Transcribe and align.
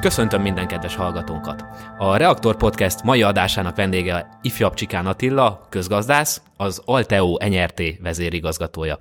Köszöntöm 0.00 0.42
minden 0.42 0.66
kedves 0.66 0.94
hallgatónkat! 0.94 1.64
A 1.98 2.16
Reaktor 2.16 2.56
Podcast 2.56 3.02
mai 3.02 3.22
adásának 3.22 3.76
vendége 3.76 4.28
ifjabb 4.42 4.74
Csikán 4.74 5.06
Attila, 5.06 5.66
közgazdász, 5.68 6.42
az 6.56 6.82
Alteo 6.84 7.36
NRT 7.48 7.82
vezérigazgatója. 8.02 8.98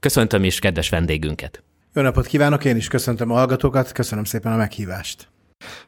Köszöntöm 0.00 0.44
is 0.44 0.58
kedves 0.58 0.88
vendégünket! 0.88 1.62
Jó 1.94 2.02
napot 2.02 2.26
kívánok, 2.26 2.64
én 2.64 2.76
is 2.76 2.88
köszöntöm 2.88 3.30
a 3.30 3.34
hallgatókat, 3.34 3.92
köszönöm 3.92 4.24
szépen 4.24 4.52
a 4.52 4.56
meghívást. 4.56 5.28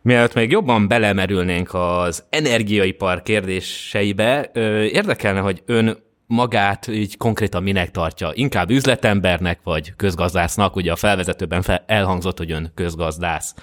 Mielőtt 0.02 0.34
még 0.34 0.50
jobban 0.50 0.88
belemerülnénk 0.88 1.74
az 1.74 2.24
energiaipar 2.30 3.22
kérdéseibe, 3.22 4.50
érdekelne, 4.92 5.40
hogy 5.40 5.62
ön 5.66 5.98
magát 6.26 6.88
így 6.88 7.16
konkrétan 7.16 7.62
minek 7.62 7.90
tartja? 7.90 8.30
Inkább 8.32 8.70
üzletembernek 8.70 9.58
vagy 9.64 9.92
közgazdásznak? 9.96 10.76
Ugye 10.76 10.92
a 10.92 10.96
felvezetőben 10.96 11.62
fel, 11.62 11.84
elhangzott, 11.86 12.38
hogy 12.38 12.50
ön 12.50 12.72
közgazdász. 12.74 13.54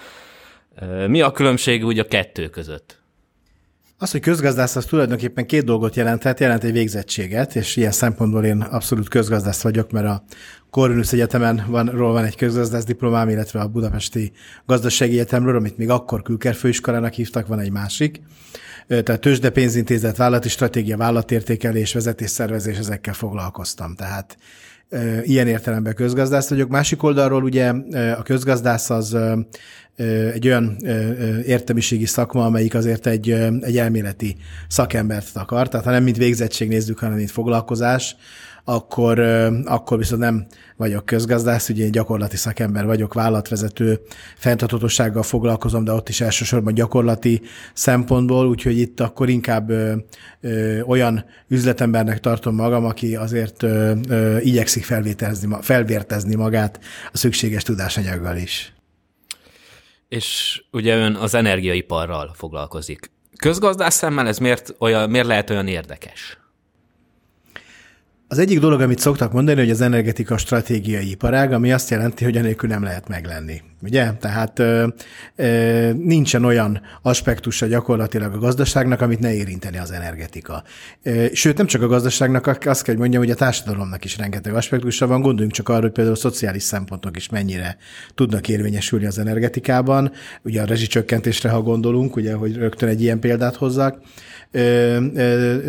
Mi 1.06 1.20
a 1.20 1.30
különbség 1.30 1.84
úgy 1.84 1.98
a 1.98 2.06
kettő 2.06 2.48
között? 2.48 3.00
Az, 3.98 4.10
hogy 4.10 4.20
közgazdász, 4.20 4.76
az 4.76 4.84
tulajdonképpen 4.84 5.46
két 5.46 5.64
dolgot 5.64 5.96
jelenthet. 5.96 6.40
Jelent 6.40 6.64
egy 6.64 6.72
végzettséget, 6.72 7.56
és 7.56 7.76
ilyen 7.76 7.90
szempontból 7.90 8.44
én 8.44 8.60
abszolút 8.60 9.08
közgazdász 9.08 9.62
vagyok, 9.62 9.90
mert 9.90 10.06
a 10.06 10.22
Corvinus 10.70 11.12
Egyetemen 11.12 11.64
van, 11.68 11.86
ról 11.86 12.12
van 12.12 12.24
egy 12.24 12.36
közgazdász 12.36 12.84
diplomám, 12.84 13.28
illetve 13.28 13.60
a 13.60 13.68
Budapesti 13.68 14.32
Gazdasági 14.66 15.12
Egyetemről, 15.12 15.56
amit 15.56 15.76
még 15.76 15.90
akkor 15.90 16.22
Külker 16.22 16.54
főiskolának 16.54 17.12
hívtak, 17.12 17.46
van 17.46 17.60
egy 17.60 17.70
másik. 17.70 18.20
Tehát 18.86 19.20
tőzsde 19.20 19.50
pénzintézet, 19.50 20.16
vállalati 20.16 20.48
stratégia, 20.48 20.96
vállalatértékelés, 20.96 21.92
vezetésszervezés, 21.92 22.78
ezekkel 22.78 23.14
foglalkoztam. 23.14 23.94
Tehát 23.94 24.36
ilyen 25.22 25.46
értelemben 25.46 25.94
közgazdász 25.94 26.48
vagyok. 26.48 26.68
Másik 26.68 27.02
oldalról 27.02 27.42
ugye 27.42 27.72
a 28.18 28.22
közgazdász 28.22 28.90
az 28.90 29.16
egy 30.32 30.46
olyan 30.46 30.76
értelmiségi 31.46 32.06
szakma, 32.06 32.44
amelyik 32.44 32.74
azért 32.74 33.06
egy, 33.06 33.30
egy 33.60 33.78
elméleti 33.78 34.36
szakembert 34.68 35.30
akar, 35.34 35.68
tehát 35.68 35.86
ha 35.86 35.92
nem 35.92 36.02
mint 36.02 36.16
végzettség 36.16 36.68
nézzük, 36.68 36.98
hanem 36.98 37.16
mint 37.16 37.30
foglalkozás, 37.30 38.16
akkor, 38.64 39.18
akkor 39.64 39.98
viszont 39.98 40.20
nem 40.20 40.46
vagyok 40.76 41.06
közgazdász, 41.06 41.68
ugye 41.68 41.84
én 41.84 41.90
gyakorlati 41.90 42.36
szakember 42.36 42.86
vagyok, 42.86 43.14
vállalatvezető, 43.14 44.00
fenntarthatósággal 44.36 45.22
foglalkozom, 45.22 45.84
de 45.84 45.92
ott 45.92 46.08
is 46.08 46.20
elsősorban 46.20 46.74
gyakorlati 46.74 47.42
szempontból, 47.72 48.48
úgyhogy 48.48 48.78
itt 48.78 49.00
akkor 49.00 49.28
inkább 49.28 49.70
ö, 49.70 49.94
ö, 50.40 50.80
olyan 50.80 51.24
üzletembernek 51.48 52.20
tartom 52.20 52.54
magam, 52.54 52.84
aki 52.84 53.16
azért 53.16 53.62
ö, 53.62 53.92
ö, 54.08 54.38
igyekszik 54.38 54.84
felvértezni, 54.84 55.56
felvértezni 55.60 56.34
magát 56.34 56.80
a 57.12 57.16
szükséges 57.16 57.62
tudásanyaggal 57.62 58.36
is. 58.36 58.72
És 60.08 60.62
ugye 60.72 60.96
ön 60.96 61.14
az 61.14 61.34
energiaiparral 61.34 62.32
foglalkozik. 62.34 63.10
Közgazdász 63.36 63.94
szemmel 63.94 64.26
ez 64.26 64.38
miért, 64.38 64.74
olyan, 64.78 65.10
miért 65.10 65.26
lehet 65.26 65.50
olyan 65.50 65.66
érdekes? 65.66 66.38
Az 68.32 68.38
egyik 68.38 68.58
dolog, 68.58 68.80
amit 68.80 68.98
szoktak 68.98 69.32
mondani, 69.32 69.60
hogy 69.60 69.70
az 69.70 69.80
energetika 69.80 70.36
stratégiai 70.36 71.10
iparág, 71.10 71.52
ami 71.52 71.72
azt 71.72 71.90
jelenti, 71.90 72.24
hogy 72.24 72.36
enélkül 72.36 72.68
nem 72.68 72.82
lehet 72.82 73.08
meglenni. 73.08 73.62
Ugye? 73.82 74.12
Tehát 74.12 74.58
ö, 74.58 74.86
ö, 75.36 75.90
nincsen 75.92 76.44
olyan 76.44 76.80
aspektusa 77.02 77.66
gyakorlatilag 77.66 78.34
a 78.34 78.38
gazdaságnak, 78.38 79.00
amit 79.00 79.18
ne 79.18 79.34
érinteni 79.34 79.78
az 79.78 79.90
energetika. 79.90 80.62
Ö, 81.02 81.26
sőt, 81.32 81.56
nem 81.56 81.66
csak 81.66 81.82
a 81.82 81.86
gazdaságnak, 81.86 82.46
azt 82.46 82.82
kell, 82.82 82.94
hogy 82.94 82.98
mondjam, 82.98 83.22
hogy 83.22 83.30
a 83.30 83.34
társadalomnak 83.34 84.04
is 84.04 84.16
rengeteg 84.18 84.54
aspektusa 84.54 85.06
van. 85.06 85.20
Gondoljunk 85.20 85.52
csak 85.52 85.68
arra, 85.68 85.80
hogy 85.80 85.92
például 85.92 86.16
a 86.16 86.20
szociális 86.20 86.62
szempontok 86.62 87.16
is 87.16 87.28
mennyire 87.28 87.76
tudnak 88.14 88.48
érvényesülni 88.48 89.06
az 89.06 89.18
energetikában. 89.18 90.12
Ugye 90.42 90.62
a 90.62 90.64
rezsicsökkentésre, 90.64 91.50
ha 91.50 91.62
gondolunk, 91.62 92.16
ugye, 92.16 92.34
hogy 92.34 92.56
rögtön 92.56 92.88
egy 92.88 93.02
ilyen 93.02 93.18
példát 93.18 93.56
hozzak 93.56 94.00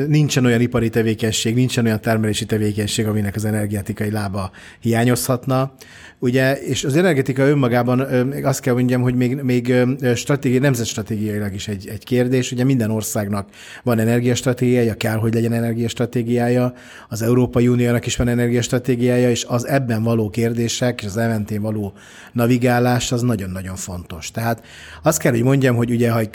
nincsen 0.07 0.46
olyan 0.46 0.62
ipari 0.62 0.90
tevékenység, 0.90 1.56
nincsen 1.56 1.85
olyan 1.85 2.02
termelési 2.02 2.46
tevékenység, 2.46 3.07
aminek 3.07 3.35
az 3.35 3.46
energetikai 3.46 4.12
lába 4.12 4.52
hiányozhatna. 4.79 5.73
Ugye, 6.19 6.62
és 6.62 6.84
az 6.84 6.96
energetika 6.96 7.47
önmagában 7.47 8.03
azt 8.44 8.59
kell 8.59 8.74
mondjam, 8.74 9.02
hogy 9.02 9.16
még, 9.16 9.36
még 9.36 9.74
stratégiai, 10.16 10.59
nemzetstratégiailag 10.59 11.53
is 11.53 11.68
egy, 11.68 11.88
egy 11.88 12.03
kérdés. 12.03 12.52
Ugye 12.52 12.64
minden 12.64 12.91
országnak 12.91 13.50
van 13.84 14.00
energiastratégiája, 14.00 14.94
kell, 14.94 15.18
hogy 15.18 15.34
legyen 15.34 15.53
energiastratégiája, 15.53 16.74
az 17.09 17.22
Európai 17.22 17.68
Uniónak 17.68 18.06
is 18.06 18.16
van 18.16 18.28
energiastratégiája, 18.28 19.30
és 19.30 19.46
az 19.47 19.68
ebben 19.68 20.03
való 20.03 20.30
kérdések, 20.30 21.02
és 21.02 21.08
az 21.08 21.18
eventén 21.18 21.62
való 21.62 21.94
navigálás 22.31 23.12
az 23.12 23.22
nagyon-nagyon 23.22 23.75
fontos. 23.75 24.31
Tehát 24.31 24.64
azt 25.03 25.20
kell, 25.20 25.31
hogy 25.31 25.44
mondjam, 25.44 25.75
hogy 25.75 25.91
ugye, 25.91 26.12
ha 26.12 26.20
egy 26.20 26.30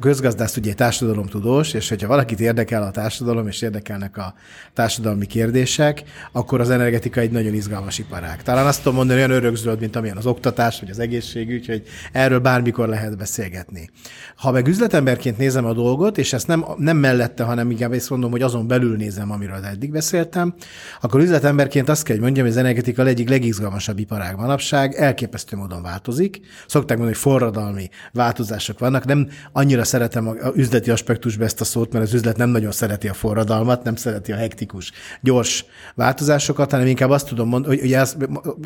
közgazdász 0.00 0.56
ugye 0.56 0.74
társadalomtudós, 0.74 1.72
és 1.72 1.88
hogyha 1.88 2.08
valakit 2.08 2.40
érdekel 2.40 2.82
a 2.82 2.90
társadalom, 2.90 3.46
és 3.46 3.62
érdekelnek 3.62 4.16
a 4.16 4.34
társadalmi 4.74 5.26
kérdések, 5.26 6.02
akkor 6.32 6.60
az 6.60 6.70
energetika 6.70 7.20
egy 7.20 7.30
nagyon 7.30 7.54
izgalmas 7.54 7.98
iparág. 7.98 8.42
Talán 8.42 8.66
azt 8.66 8.82
tudom 8.82 8.96
mondani, 8.96 9.18
olyan 9.18 9.30
örökzöld, 9.30 9.80
mint 9.80 9.96
amilyen 9.96 10.16
az 10.16 10.26
oktatás, 10.26 10.80
vagy 10.80 10.90
az 10.90 10.98
egészségügy, 11.08 11.66
hogy 11.66 11.82
erről 12.12 12.38
bármikor 12.38 12.88
lehet 12.88 13.16
beszélgetni. 13.16 13.90
Ha 14.36 14.50
meg 14.50 14.66
üzletemberként 14.66 15.38
nézem 15.38 15.64
a 15.64 15.72
dolgot, 15.72 16.18
és 16.18 16.32
ezt 16.32 16.46
nem, 16.46 16.64
nem 16.76 16.96
mellette, 16.96 17.42
hanem 17.42 17.70
inkább 17.70 17.92
ezt 17.92 18.10
mondom, 18.10 18.30
hogy 18.30 18.42
azon 18.42 18.66
belül 18.66 18.96
nézem, 18.96 19.30
amiről 19.30 19.64
eddig 19.64 19.90
beszéltem, 19.90 20.54
akkor 21.00 21.20
üzletemberként 21.20 21.88
azt 21.88 22.02
kell, 22.02 22.14
hogy 22.14 22.24
mondjam, 22.24 22.44
hogy 22.44 22.54
az 22.54 22.60
energetika 22.60 23.06
egyik 23.06 23.28
legizgalmasabb 23.28 23.98
iparág 23.98 24.36
manapság, 24.36 24.94
elképesztő 24.94 25.56
módon 25.56 25.82
változik. 25.82 26.40
Szokták 26.66 26.96
mondani, 26.96 27.16
hogy 27.16 27.32
forradalmi 27.32 27.88
változások 28.12 28.78
vannak. 28.78 29.04
Nem 29.04 29.28
annyira 29.52 29.84
szeretem 29.84 30.28
a 30.28 30.34
üzleti 30.54 30.90
aspektusba 30.90 31.44
ezt 31.44 31.60
a 31.60 31.64
szót, 31.64 31.92
mert 31.92 32.04
az 32.04 32.14
üzlet 32.14 32.36
nem 32.36 32.50
nagyon 32.50 32.72
szereti 32.72 33.08
a 33.08 33.14
forradalmat, 33.14 33.84
nem 33.84 33.96
szereti 33.96 34.32
a 34.32 34.36
hektikus, 34.36 34.92
gyors 35.20 35.64
változásokat, 35.94 36.70
hanem 36.70 36.86
inkább 36.86 37.10
azt 37.10 37.28
tudom 37.28 37.48
mondani, 37.48 37.76
hogy 37.76 37.84
ugye 37.84 38.00
azt 38.00 38.16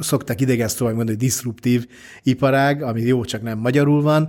szokták 0.01 0.41
idegen 0.41 0.69
szóval 0.69 0.95
mondani, 0.95 1.17
hogy 1.17 1.27
diszruptív 1.27 1.87
iparág, 2.33 2.83
ami 2.83 3.01
jó, 3.01 3.25
csak 3.25 3.43
nem 3.43 3.59
magyarul 3.59 4.03
van, 4.03 4.29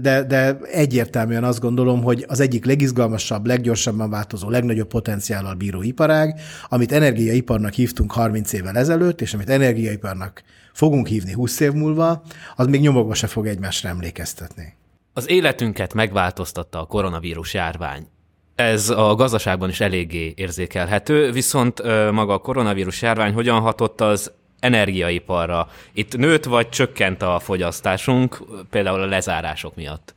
de, 0.00 0.24
de 0.28 0.56
egyértelműen 0.72 1.44
azt 1.44 1.60
gondolom, 1.60 2.02
hogy 2.02 2.24
az 2.28 2.40
egyik 2.40 2.64
legizgalmasabb, 2.64 3.46
leggyorsabban 3.46 4.10
változó, 4.10 4.48
legnagyobb 4.48 4.88
potenciállal 4.88 5.54
bíró 5.54 5.82
iparág, 5.82 6.40
amit 6.68 6.92
energiaiparnak 6.92 7.72
hívtunk 7.72 8.12
30 8.12 8.52
évvel 8.52 8.76
ezelőtt, 8.76 9.20
és 9.20 9.34
amit 9.34 9.50
energiaiparnak 9.50 10.42
fogunk 10.72 11.06
hívni 11.06 11.32
20 11.32 11.60
év 11.60 11.72
múlva, 11.72 12.22
az 12.56 12.66
még 12.66 12.80
nyomokba 12.80 13.14
se 13.14 13.26
fog 13.26 13.46
egymásra 13.46 13.88
emlékeztetni. 13.88 14.74
Az 15.12 15.30
életünket 15.30 15.94
megváltoztatta 15.94 16.80
a 16.80 16.84
koronavírus 16.84 17.54
járvány. 17.54 18.06
Ez 18.54 18.90
a 18.90 19.14
gazdaságban 19.14 19.68
is 19.68 19.80
eléggé 19.80 20.32
érzékelhető, 20.36 21.30
viszont 21.30 21.82
maga 22.12 22.32
a 22.32 22.38
koronavírus 22.38 23.02
járvány 23.02 23.32
hogyan 23.32 23.60
hatott 23.60 24.00
az 24.00 24.32
energiaiparra? 24.62 25.68
Itt 25.92 26.16
nőtt 26.16 26.44
vagy 26.44 26.68
csökkent 26.68 27.22
a 27.22 27.38
fogyasztásunk, 27.38 28.42
például 28.70 29.00
a 29.00 29.06
lezárások 29.06 29.76
miatt? 29.76 30.14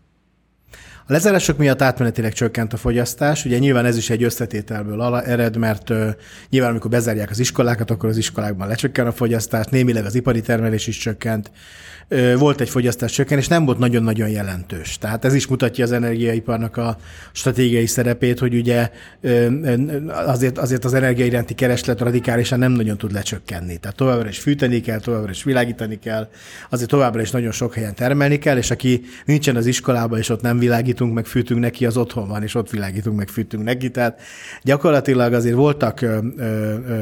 A 1.07 1.11
lezárások 1.11 1.57
miatt 1.57 1.81
átmenetileg 1.81 2.33
csökkent 2.33 2.73
a 2.73 2.77
fogyasztás. 2.77 3.45
Ugye 3.45 3.57
nyilván 3.57 3.85
ez 3.85 3.97
is 3.97 4.09
egy 4.09 4.23
összetételből 4.23 5.15
ered, 5.15 5.57
mert 5.57 5.89
uh, 5.89 6.09
nyilván 6.49 6.71
amikor 6.71 6.89
bezárják 6.89 7.29
az 7.29 7.39
iskolákat, 7.39 7.91
akkor 7.91 8.09
az 8.09 8.17
iskolákban 8.17 8.67
lecsökken 8.67 9.07
a 9.07 9.11
fogyasztás, 9.11 9.65
némileg 9.65 10.05
az 10.05 10.15
ipari 10.15 10.41
termelés 10.41 10.87
is 10.87 10.97
csökkent 10.97 11.51
volt 12.37 12.61
egy 12.61 12.69
fogyasztás 12.69 13.11
csökken, 13.11 13.37
és 13.37 13.47
nem 13.47 13.65
volt 13.65 13.77
nagyon-nagyon 13.77 14.29
jelentős. 14.29 14.97
Tehát 14.97 15.25
ez 15.25 15.33
is 15.33 15.47
mutatja 15.47 15.83
az 15.83 15.91
energiaiparnak 15.91 16.77
a 16.77 16.97
stratégiai 17.31 17.85
szerepét, 17.85 18.39
hogy 18.39 18.55
ugye 18.55 18.89
azért, 20.07 20.57
azért 20.57 20.85
az 20.85 20.93
energia 20.93 21.25
iránti 21.25 21.53
kereslet 21.53 21.99
radikálisan 21.99 22.59
nem 22.59 22.71
nagyon 22.71 22.97
tud 22.97 23.11
lecsökkenni. 23.11 23.77
Tehát 23.77 23.97
továbbra 23.97 24.29
is 24.29 24.39
fűteni 24.39 24.81
kell, 24.81 24.99
továbbra 24.99 25.29
is 25.29 25.43
világítani 25.43 25.99
kell, 25.99 26.29
azért 26.69 26.89
továbbra 26.89 27.21
is 27.21 27.31
nagyon 27.31 27.51
sok 27.51 27.73
helyen 27.73 27.95
termelni 27.95 28.37
kell, 28.37 28.57
és 28.57 28.71
aki 28.71 29.01
nincsen 29.25 29.55
az 29.55 29.65
iskolában, 29.65 30.19
és 30.19 30.29
ott 30.29 30.41
nem 30.41 30.59
világítunk, 30.59 31.13
meg 31.13 31.25
fűtünk 31.25 31.59
neki, 31.59 31.85
az 31.85 31.97
otthon 31.97 32.27
van, 32.27 32.43
és 32.43 32.55
ott 32.55 32.69
világítunk, 32.69 33.17
meg 33.17 33.27
fűtünk 33.27 33.63
neki. 33.63 33.91
Tehát 33.91 34.21
gyakorlatilag 34.63 35.33
azért 35.33 35.55
voltak 35.55 36.01
ö, 36.01 36.17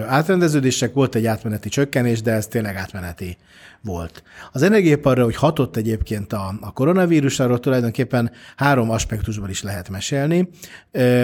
átrendeződések, 0.07 0.93
volt 0.93 1.15
egy 1.15 1.25
átmeneti 1.25 1.69
csökkenés, 1.69 2.21
de 2.21 2.31
ez 2.31 2.47
tényleg 2.47 2.75
átmeneti 2.75 3.37
volt. 3.83 4.23
Az 4.51 4.61
energiaiparra, 4.61 5.23
hogy 5.23 5.35
hatott 5.35 5.75
egyébként 5.75 6.33
a, 6.33 6.53
a 6.61 6.71
koronavírus, 6.71 7.39
arról 7.39 7.59
tulajdonképpen 7.59 8.31
három 8.55 8.89
aspektusban 8.89 9.49
is 9.49 9.63
lehet 9.63 9.89
mesélni. 9.89 10.49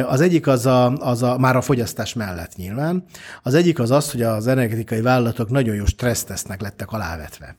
Az 0.08 0.22
egyik 0.22 0.48
az 0.48 0.66
a, 0.66 0.94
az 0.98 1.24
a, 1.24 1.38
már 1.38 1.56
a 1.56 1.62
fogyasztás 1.62 2.14
mellett 2.14 2.56
nyilván. 2.56 3.04
Az 3.44 3.54
egyik 3.54 3.80
az 3.80 3.92
az, 3.92 4.12
hogy 4.12 4.22
az 4.22 4.48
energetikai 4.48 5.02
vállalatok 5.02 5.50
nagyon 5.50 5.76
jó 5.76 5.86
stressztesznek 5.86 6.62
lettek 6.62 6.92
alávetve. 6.92 7.56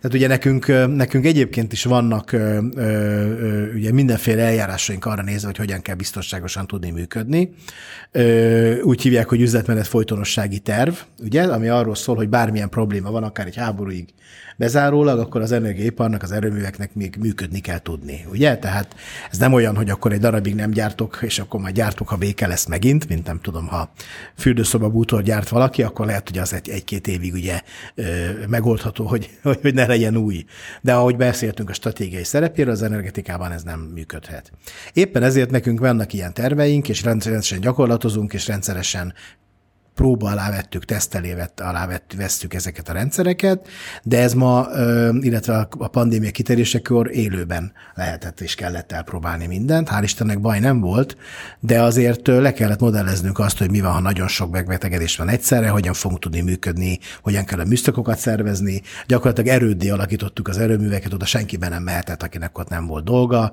Tehát 0.00 0.16
ugye 0.16 0.26
nekünk, 0.26 0.66
nekünk 0.96 1.24
egyébként 1.24 1.72
is 1.72 1.84
vannak 1.84 2.36
ugye 3.74 3.92
mindenféle 3.92 4.42
eljárásaink 4.42 5.04
arra 5.04 5.22
nézve, 5.22 5.46
hogy 5.46 5.56
hogyan 5.56 5.82
kell 5.82 5.94
biztonságosan 5.94 6.66
tudni 6.66 6.90
működni. 6.90 7.54
Úgy 8.82 9.02
hívják, 9.02 9.28
hogy 9.28 9.40
üzletmenet 9.40 9.86
folytonossági 9.86 10.58
terv, 10.58 10.94
ugye, 11.22 11.42
ami 11.42 11.68
arról 11.68 11.94
szól, 11.94 12.16
hogy 12.16 12.28
bármilyen 12.28 12.68
probléma 12.68 13.10
van, 13.10 13.22
akár 13.22 13.46
egy 13.46 13.56
háborúig 13.56 14.08
bezárólag, 14.56 15.18
akkor 15.18 15.40
az 15.40 15.52
energiaiparnak, 15.52 16.22
az 16.22 16.32
erőműveknek 16.32 16.94
még 16.94 17.16
működni 17.18 17.60
kell 17.60 17.78
tudni, 17.78 18.24
ugye? 18.30 18.56
Tehát 18.56 18.94
ez 19.30 19.38
nem 19.38 19.52
olyan, 19.52 19.76
hogy 19.76 19.90
akkor 19.90 20.12
egy 20.12 20.20
darabig 20.20 20.54
nem 20.54 20.70
gyártok, 20.70 21.18
és 21.22 21.38
akkor 21.38 21.60
majd 21.60 21.74
gyártok, 21.74 22.08
ha 22.08 22.16
béke 22.16 22.46
lesz 22.46 22.66
megint, 22.66 23.08
mint 23.08 23.26
nem 23.26 23.40
tudom, 23.40 23.66
ha 23.66 23.92
fürdőszoba 24.36 24.88
bútor 24.88 25.22
gyárt 25.22 25.48
valaki, 25.48 25.82
akkor 25.82 26.06
lehet, 26.06 26.28
hogy 26.28 26.38
az 26.38 26.52
egy, 26.52 26.68
egy-két 26.68 27.06
évig 27.06 27.32
ugye 27.32 27.60
megoldható, 28.48 29.06
hogy, 29.06 29.38
hogy 29.42 29.74
ne 29.74 29.86
legyen 29.86 30.16
új. 30.16 30.44
De 30.80 30.94
ahogy 30.94 31.16
beszéltünk 31.16 31.70
a 31.70 31.72
stratégiai 31.72 32.24
szerepéről, 32.24 32.72
az 32.72 32.82
energetikában 32.82 33.52
ez 33.52 33.62
nem 33.62 33.80
működhet. 33.80 34.52
Éppen 34.92 35.22
ezért 35.22 35.50
nekünk 35.50 35.80
vannak 35.80 36.12
ilyen 36.12 36.34
terveink, 36.34 36.88
és 36.88 37.02
rendszeresen 37.02 37.60
gyakorlatozunk, 37.60 38.32
és 38.32 38.46
rendszeresen 38.46 39.14
próba 39.94 40.30
alá 40.30 40.50
vettük, 40.50 40.84
tesztelévet 40.84 41.60
alá 41.60 41.86
vettük 41.86 42.54
ezeket 42.54 42.88
a 42.88 42.92
rendszereket, 42.92 43.68
de 44.02 44.20
ez 44.20 44.32
ma, 44.32 44.68
illetve 45.20 45.68
a 45.78 45.88
pandémia 45.88 46.30
kitérésekor 46.30 47.10
élőben 47.12 47.72
lehetett 47.94 48.40
és 48.40 48.54
kellett 48.54 48.92
elpróbálni 48.92 49.46
mindent. 49.46 49.88
Hál' 49.90 50.02
Istennek 50.02 50.40
baj 50.40 50.58
nem 50.58 50.80
volt, 50.80 51.16
de 51.60 51.82
azért 51.82 52.26
le 52.26 52.52
kellett 52.52 52.80
modelleznünk 52.80 53.38
azt, 53.38 53.58
hogy 53.58 53.70
mi 53.70 53.80
van, 53.80 53.92
ha 53.92 54.00
nagyon 54.00 54.28
sok 54.28 54.50
megbetegedés 54.50 55.16
van 55.16 55.28
egyszerre, 55.28 55.68
hogyan 55.68 55.94
fogunk 55.94 56.20
tudni 56.20 56.40
működni, 56.40 56.98
hogyan 57.22 57.44
kell 57.44 57.58
a 57.58 57.64
műszakokat 57.64 58.18
szervezni. 58.18 58.82
Gyakorlatilag 59.06 59.50
erőddé 59.50 59.88
alakítottuk 59.88 60.48
az 60.48 60.58
erőműveket, 60.58 61.12
oda 61.12 61.24
senkiben 61.24 61.70
nem 61.70 61.82
mehetett, 61.82 62.22
akinek 62.22 62.58
ott 62.58 62.68
nem 62.68 62.86
volt 62.86 63.04
dolga, 63.04 63.52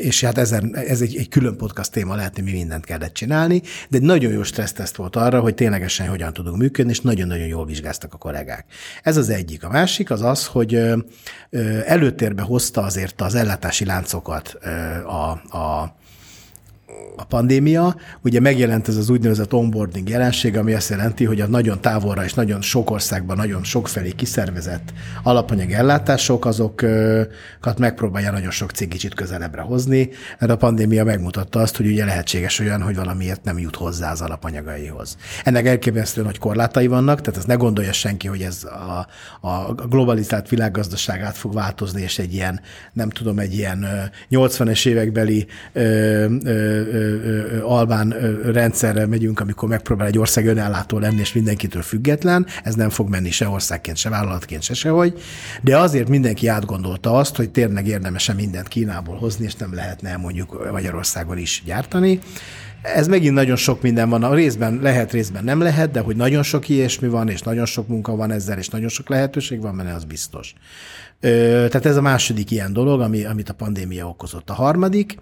és 0.00 0.24
hát 0.24 0.38
ez, 0.38 0.52
ez 0.72 1.00
egy, 1.00 1.16
egy 1.16 1.28
külön 1.28 1.56
podcast 1.56 1.92
téma 1.92 2.14
lehet, 2.14 2.40
mi 2.42 2.50
mindent 2.50 2.84
kellett 2.84 3.14
csinálni, 3.14 3.62
de 3.88 3.96
egy 3.96 4.02
nagyon 4.02 4.32
jó 4.32 4.42
stresszteszt 4.42 4.96
volt 5.00 5.16
arra, 5.16 5.40
hogy 5.40 5.54
ténylegesen 5.54 6.08
hogyan 6.08 6.32
tudunk 6.32 6.56
működni, 6.56 6.90
és 6.90 7.00
nagyon-nagyon 7.00 7.46
jól 7.46 7.66
vizsgáztak 7.66 8.14
a 8.14 8.16
kollégák. 8.16 8.64
Ez 9.02 9.16
az 9.16 9.28
egyik. 9.28 9.64
A 9.64 9.68
másik 9.68 10.10
az 10.10 10.22
az, 10.22 10.46
hogy 10.46 10.82
előtérbe 11.84 12.42
hozta 12.42 12.82
azért 12.82 13.20
az 13.20 13.34
ellátási 13.34 13.84
láncokat 13.84 14.58
a, 15.04 15.30
a 15.58 15.94
a 17.20 17.24
pandémia, 17.24 17.96
ugye 18.22 18.40
megjelent 18.40 18.88
ez 18.88 18.96
az 18.96 19.10
úgynevezett 19.10 19.52
onboarding 19.52 20.08
jelenség, 20.08 20.56
ami 20.56 20.74
azt 20.74 20.90
jelenti, 20.90 21.24
hogy 21.24 21.40
a 21.40 21.46
nagyon 21.46 21.80
távolra 21.80 22.24
és 22.24 22.34
nagyon 22.34 22.60
sok 22.62 22.90
országban, 22.90 23.36
nagyon 23.36 23.64
sokfelé 23.64 24.10
kiszervezett 24.10 24.92
alapanyag 25.22 25.70
ellátások, 25.70 26.44
azokat 26.44 27.78
megpróbálja 27.78 28.30
nagyon 28.30 28.50
sok 28.50 28.70
cég 28.70 28.88
kicsit 28.88 29.14
közelebbre 29.14 29.60
hozni, 29.60 30.10
mert 30.38 30.52
a 30.52 30.56
pandémia 30.56 31.04
megmutatta 31.04 31.60
azt, 31.60 31.76
hogy 31.76 31.86
ugye 31.86 32.04
lehetséges 32.04 32.58
olyan, 32.58 32.82
hogy 32.82 32.96
valamiért 32.96 33.44
nem 33.44 33.58
jut 33.58 33.76
hozzá 33.76 34.10
az 34.10 34.20
alapanyagaihoz. 34.20 35.16
Ennek 35.44 35.66
elképesztően 35.66 36.26
nagy 36.26 36.38
korlátai 36.38 36.86
vannak, 36.86 37.20
tehát 37.20 37.38
ez 37.38 37.44
ne 37.44 37.54
gondolja 37.54 37.92
senki, 37.92 38.28
hogy 38.28 38.42
ez 38.42 38.64
a, 38.64 39.06
a 39.48 39.74
globalizált 39.74 40.48
világgazdaság 40.48 41.20
át 41.20 41.36
fog 41.36 41.54
változni, 41.54 42.02
és 42.02 42.18
egy 42.18 42.34
ilyen, 42.34 42.60
nem 42.92 43.10
tudom, 43.10 43.38
egy 43.38 43.54
ilyen 43.54 43.86
80-es 44.30 44.86
évekbeli 44.86 45.46
ö, 45.72 45.82
ö, 46.44 46.89
albán 47.62 48.14
rendszerrel 48.52 49.06
megyünk, 49.06 49.40
amikor 49.40 49.68
megpróbál 49.68 50.06
egy 50.06 50.18
ország 50.18 50.46
önállátó 50.46 50.98
lenni, 50.98 51.20
és 51.20 51.32
mindenkitől 51.32 51.82
független, 51.82 52.46
ez 52.64 52.74
nem 52.74 52.90
fog 52.90 53.08
menni 53.08 53.30
se 53.30 53.48
országként, 53.48 53.96
se 53.96 54.08
vállalatként, 54.08 54.62
se 54.62 54.74
sehogy, 54.74 55.20
de 55.62 55.78
azért 55.78 56.08
mindenki 56.08 56.46
átgondolta 56.46 57.16
azt, 57.16 57.36
hogy 57.36 57.50
tényleg 57.50 57.86
érdemes 57.86 58.32
mindent 58.36 58.68
Kínából 58.68 59.16
hozni, 59.16 59.44
és 59.44 59.54
nem 59.54 59.74
lehetne 59.74 60.16
mondjuk 60.16 60.70
Magyarországon 60.72 61.38
is 61.38 61.62
gyártani. 61.66 62.18
Ez 62.82 63.06
megint 63.06 63.34
nagyon 63.34 63.56
sok 63.56 63.82
minden 63.82 64.08
van. 64.08 64.22
A 64.22 64.34
részben 64.34 64.78
lehet, 64.82 65.12
részben 65.12 65.44
nem 65.44 65.60
lehet, 65.60 65.90
de 65.90 66.00
hogy 66.00 66.16
nagyon 66.16 66.42
sok 66.42 66.68
ilyesmi 66.68 67.08
van, 67.08 67.28
és 67.28 67.40
nagyon 67.40 67.66
sok 67.66 67.88
munka 67.88 68.16
van 68.16 68.30
ezzel, 68.30 68.58
és 68.58 68.68
nagyon 68.68 68.88
sok 68.88 69.08
lehetőség 69.08 69.60
van 69.60 69.76
benne, 69.76 69.94
az 69.94 70.04
biztos. 70.04 70.54
Tehát 71.20 71.86
ez 71.86 71.96
a 71.96 72.00
második 72.00 72.50
ilyen 72.50 72.72
dolog, 72.72 73.00
ami, 73.00 73.24
amit 73.24 73.48
a 73.48 73.54
pandémia 73.54 74.08
okozott. 74.08 74.50
A 74.50 74.52
harmadik 74.52 75.16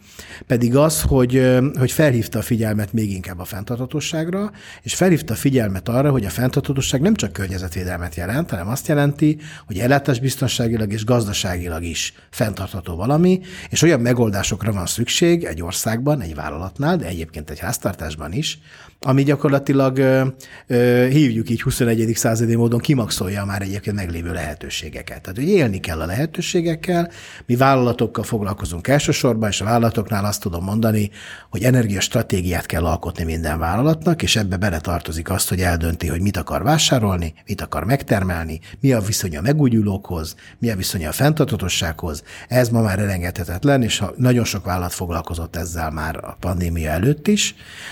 pedig 0.47 0.77
az, 0.77 1.03
hogy, 1.03 1.59
hogy 1.79 1.93
felhívta 1.93 2.39
a 2.39 2.43
figyelmet 2.43 2.93
még 2.93 3.11
inkább 3.11 3.39
a 3.39 3.45
fenntarthatóságra, 3.45 4.51
és 4.83 4.95
felhívta 4.95 5.33
a 5.33 5.37
figyelmet 5.37 5.89
arra, 5.89 6.11
hogy 6.11 6.25
a 6.25 6.31
fenntarthatóság 6.31 7.01
nem 7.01 7.15
csak 7.15 7.33
környezetvédelmet 7.33 8.15
jelent, 8.15 8.51
hanem 8.51 8.69
azt 8.69 8.89
jelenti, 8.89 9.39
hogy 9.67 9.79
ellátásbiztonságilag 9.79 10.93
és 10.93 11.05
gazdaságilag 11.05 11.83
is 11.83 12.13
fenntartható 12.31 12.97
valami, 12.97 13.41
és 13.71 13.83
olyan 13.83 14.01
megoldásokra 14.01 14.73
van 14.73 14.87
szükség 14.87 15.45
egy 15.45 15.63
országban, 15.63 16.21
egy 16.21 16.35
vállalatnál, 16.35 16.97
de 16.97 17.07
egyébként 17.07 17.48
egy 17.51 17.59
háztartásban 17.59 18.33
is, 18.33 18.59
ami 19.01 19.23
gyakorlatilag 19.23 19.99
ö, 19.99 20.27
ö, 20.67 21.07
hívjuk 21.11 21.51
így 21.51 21.63
21. 21.63 22.17
századi 22.17 22.55
módon 22.55 22.81
kimaxolja 22.81 23.45
már 23.45 23.63
egyébként 23.63 23.97
meglévő 23.97 24.33
lehetőségeket. 24.33 25.23
Tehát, 25.23 25.39
hogy 25.39 25.49
élni 25.49 25.81
kell 25.81 26.01
a 26.01 26.07
lehetőségekkel, 26.07 27.11
mi 27.47 27.57
vállalatokkal 27.57 28.25
foglalkozunk 28.25 28.89
elsősorban, 28.89 29.49
és 29.49 29.61
a 29.61 29.65
vállalatoknál 29.65 30.25
azt 30.25 30.41
tudom 30.41 30.65
mondani, 30.65 31.11
hogy 31.51 31.63
energiastratégiát 31.63 32.67
kell 32.67 32.85
alkotni 32.85 33.25
minden 33.25 33.59
vállalatnak, 33.59 34.23
és 34.23 34.37
ebbe 34.37 34.57
beletartozik 34.57 35.31
azt, 35.31 35.49
hogy 35.49 35.61
eldönti, 35.61 36.07
hogy 36.07 36.21
mit 36.21 36.37
akar 36.37 36.63
vásárolni, 36.63 37.35
mit 37.47 37.61
akar 37.61 37.85
megtermelni, 37.85 38.61
mi 38.81 38.93
a 38.93 39.01
viszony 39.01 39.37
a 39.37 39.41
megújulókhoz, 39.41 40.35
mi 40.59 40.71
a 40.71 40.77
viszony 40.77 41.07
a 41.07 41.13
fenntartatossághoz. 41.13 42.23
Ez 42.49 42.69
ma 42.69 42.81
már 42.81 42.99
elengedhetetlen, 42.99 43.83
és 43.83 44.03
nagyon 44.17 44.45
sok 44.45 44.65
vállalat 44.65 44.93
foglalkozott 44.93 45.57
ezzel 45.57 45.91
már 45.91 46.17
a 46.17 46.37
pandémia 46.41 46.91
előtt 46.91 47.29
is, 47.29 47.38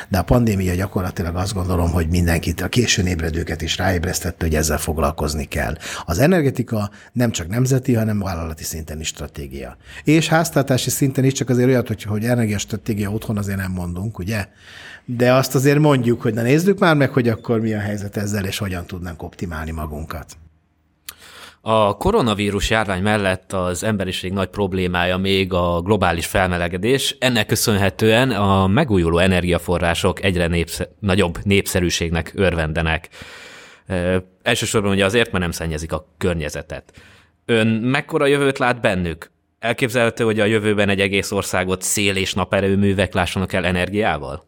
de 0.09 0.19
a 0.19 0.23
pandémia 0.23 0.75
gyakorlatilag 0.75 1.37
azt 1.37 1.53
gondolom, 1.53 1.91
hogy 1.91 2.09
mindenkit, 2.09 2.61
a 2.61 2.69
későn 2.69 3.07
ébredőket 3.07 3.63
is 3.63 3.77
ráébresztette, 3.77 4.45
hogy 4.45 4.55
ezzel 4.55 4.79
foglalkozni 4.79 5.45
kell. 5.45 5.77
Az 6.05 6.19
energetika 6.19 6.91
nem 7.13 7.31
csak 7.31 7.49
nemzeti, 7.49 7.95
hanem 7.95 8.19
vállalati 8.19 8.65
szinten 8.65 9.01
is 9.01 9.07
stratégia. 9.07 9.77
És 10.05 10.29
háztartási 10.29 10.91
szinten 10.91 11.25
is 11.25 11.33
csak 11.33 11.49
azért 11.49 11.69
olyat, 11.69 11.89
hogy, 11.89 12.03
hogy 12.03 12.25
energiastratégia 12.25 13.11
otthon 13.11 13.39
azért 13.39 13.59
nem 13.59 13.73
mondunk, 13.73 14.19
ugye? 14.19 14.47
De 15.05 15.33
azt 15.33 15.55
azért 15.55 15.79
mondjuk, 15.79 16.23
hogy 16.23 16.35
na 16.35 16.43
nézzük 16.43 16.79
már 16.79 16.97
meg, 16.97 17.11
hogy 17.11 17.29
akkor 17.29 17.61
mi 17.61 17.75
a 17.75 17.81
helyzet 17.81 18.17
ezzel, 18.17 18.45
és 18.45 18.59
hogyan 18.59 18.87
tudnánk 18.87 19.23
optimálni 19.23 19.71
magunkat. 19.71 20.37
A 21.69 21.97
koronavírus 21.97 22.71
járvány 22.71 23.03
mellett 23.03 23.53
az 23.53 23.85
emberiség 23.85 24.33
nagy 24.33 24.49
problémája 24.49 25.17
még 25.17 25.53
a 25.53 25.81
globális 25.81 26.27
felmelegedés. 26.27 27.17
Ennek 27.19 27.47
köszönhetően 27.47 28.31
a 28.31 28.67
megújuló 28.67 29.19
energiaforrások 29.19 30.23
egyre 30.23 30.47
népszer- 30.47 30.91
nagyobb 31.01 31.39
népszerűségnek 31.43 32.33
örvendenek. 32.35 33.09
E, 33.87 34.25
elsősorban 34.43 34.91
ugye 34.91 35.05
azért, 35.05 35.31
mert 35.31 35.43
nem 35.43 35.51
szennyezik 35.51 35.93
a 35.93 36.07
környezetet. 36.19 36.93
Ön 37.45 37.67
mekkora 37.67 38.27
jövőt 38.27 38.59
lát 38.59 38.81
bennük? 38.81 39.31
Elképzelhető, 39.59 40.25
hogy 40.25 40.41
a 40.41 40.45
jövőben 40.45 40.89
egy 40.89 41.01
egész 41.01 41.31
országot 41.31 41.83
szél- 41.83 42.17
és 42.17 42.35
naperőművek 42.35 43.15
lássanak 43.15 43.53
el 43.53 43.65
energiával? 43.65 44.45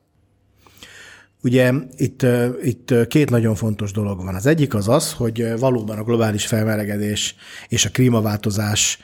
Ugye 1.43 1.73
itt, 1.97 2.27
itt 2.63 2.95
két 3.09 3.31
nagyon 3.31 3.55
fontos 3.55 3.93
dolog 3.93 4.25
van. 4.25 4.35
Az 4.35 4.47
egyik 4.47 4.75
az 4.75 4.89
az, 4.89 5.13
hogy 5.13 5.59
valóban 5.59 5.99
a 5.99 6.03
globális 6.03 6.47
felmelegedés 6.47 7.35
és 7.69 7.85
a 7.85 7.91
klímaváltozás 7.91 8.99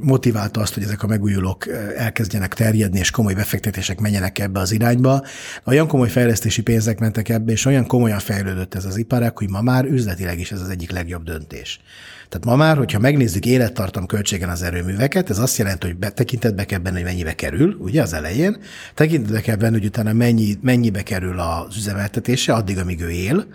motiválta 0.00 0.60
azt, 0.60 0.74
hogy 0.74 0.82
ezek 0.82 1.02
a 1.02 1.06
megújulók 1.06 1.68
elkezdjenek 1.96 2.54
terjedni, 2.54 2.98
és 2.98 3.10
komoly 3.10 3.34
befektetések 3.34 4.00
menjenek 4.00 4.38
ebbe 4.38 4.60
az 4.60 4.72
irányba. 4.72 5.24
Olyan 5.64 5.86
komoly 5.86 6.08
fejlesztési 6.08 6.62
pénzek 6.62 6.98
mentek 6.98 7.28
ebbe, 7.28 7.52
és 7.52 7.64
olyan 7.64 7.86
komolyan 7.86 8.18
fejlődött 8.18 8.74
ez 8.74 8.84
az 8.84 8.96
iparág, 8.96 9.38
hogy 9.38 9.50
ma 9.50 9.60
már 9.60 9.84
üzletileg 9.84 10.38
is 10.38 10.52
ez 10.52 10.60
az 10.60 10.68
egyik 10.68 10.90
legjobb 10.90 11.22
döntés. 11.22 11.80
Tehát 12.28 12.46
ma 12.46 12.56
már, 12.56 12.76
hogyha 12.76 12.98
megnézzük 12.98 13.46
élettartam 13.46 14.06
költségen 14.06 14.48
az 14.48 14.62
erőműveket, 14.62 15.30
ez 15.30 15.38
azt 15.38 15.58
jelenti, 15.58 15.86
hogy 15.86 16.12
tekintetbe 16.12 16.64
kell 16.64 16.78
benne, 16.78 16.96
hogy 16.96 17.04
mennyibe 17.04 17.34
kerül, 17.34 17.76
ugye 17.80 18.02
az 18.02 18.12
elején, 18.12 18.56
tekintetbe 18.94 19.40
kell 19.40 19.56
benne, 19.56 19.76
hogy 19.76 19.84
utána 19.84 20.12
mennyi, 20.12 20.58
mennyibe 20.60 21.02
kerül 21.02 21.38
az 21.40 21.76
üzemeltetése, 21.76 22.52
addig, 22.52 22.78
amíg 22.78 23.00
ő 23.00 23.10
él. 23.10 23.46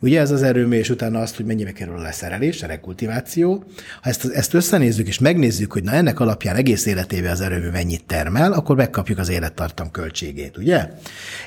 Ugye 0.00 0.20
ez 0.20 0.30
az 0.30 0.42
erőmű, 0.42 0.76
és 0.76 0.90
utána 0.90 1.20
azt, 1.20 1.36
hogy 1.36 1.44
mennyibe 1.44 1.72
kerül 1.72 1.96
a 1.96 2.02
leszerelés, 2.02 2.62
a 2.62 2.66
rekultiváció. 2.66 3.64
Ha 4.02 4.08
ezt, 4.08 4.24
ezt 4.24 4.54
összenézzük, 4.54 5.08
és 5.08 5.18
megnézzük, 5.18 5.72
hogy 5.72 5.82
na 5.82 5.92
ennek 5.92 6.20
alapján 6.20 6.56
egész 6.56 6.86
életébe 6.86 7.30
az 7.30 7.40
erőmű 7.40 7.68
mennyit 7.68 8.04
termel, 8.04 8.52
akkor 8.52 8.76
megkapjuk 8.76 9.18
az 9.18 9.28
élettartam 9.28 9.90
költségét, 9.90 10.56
ugye? 10.56 10.88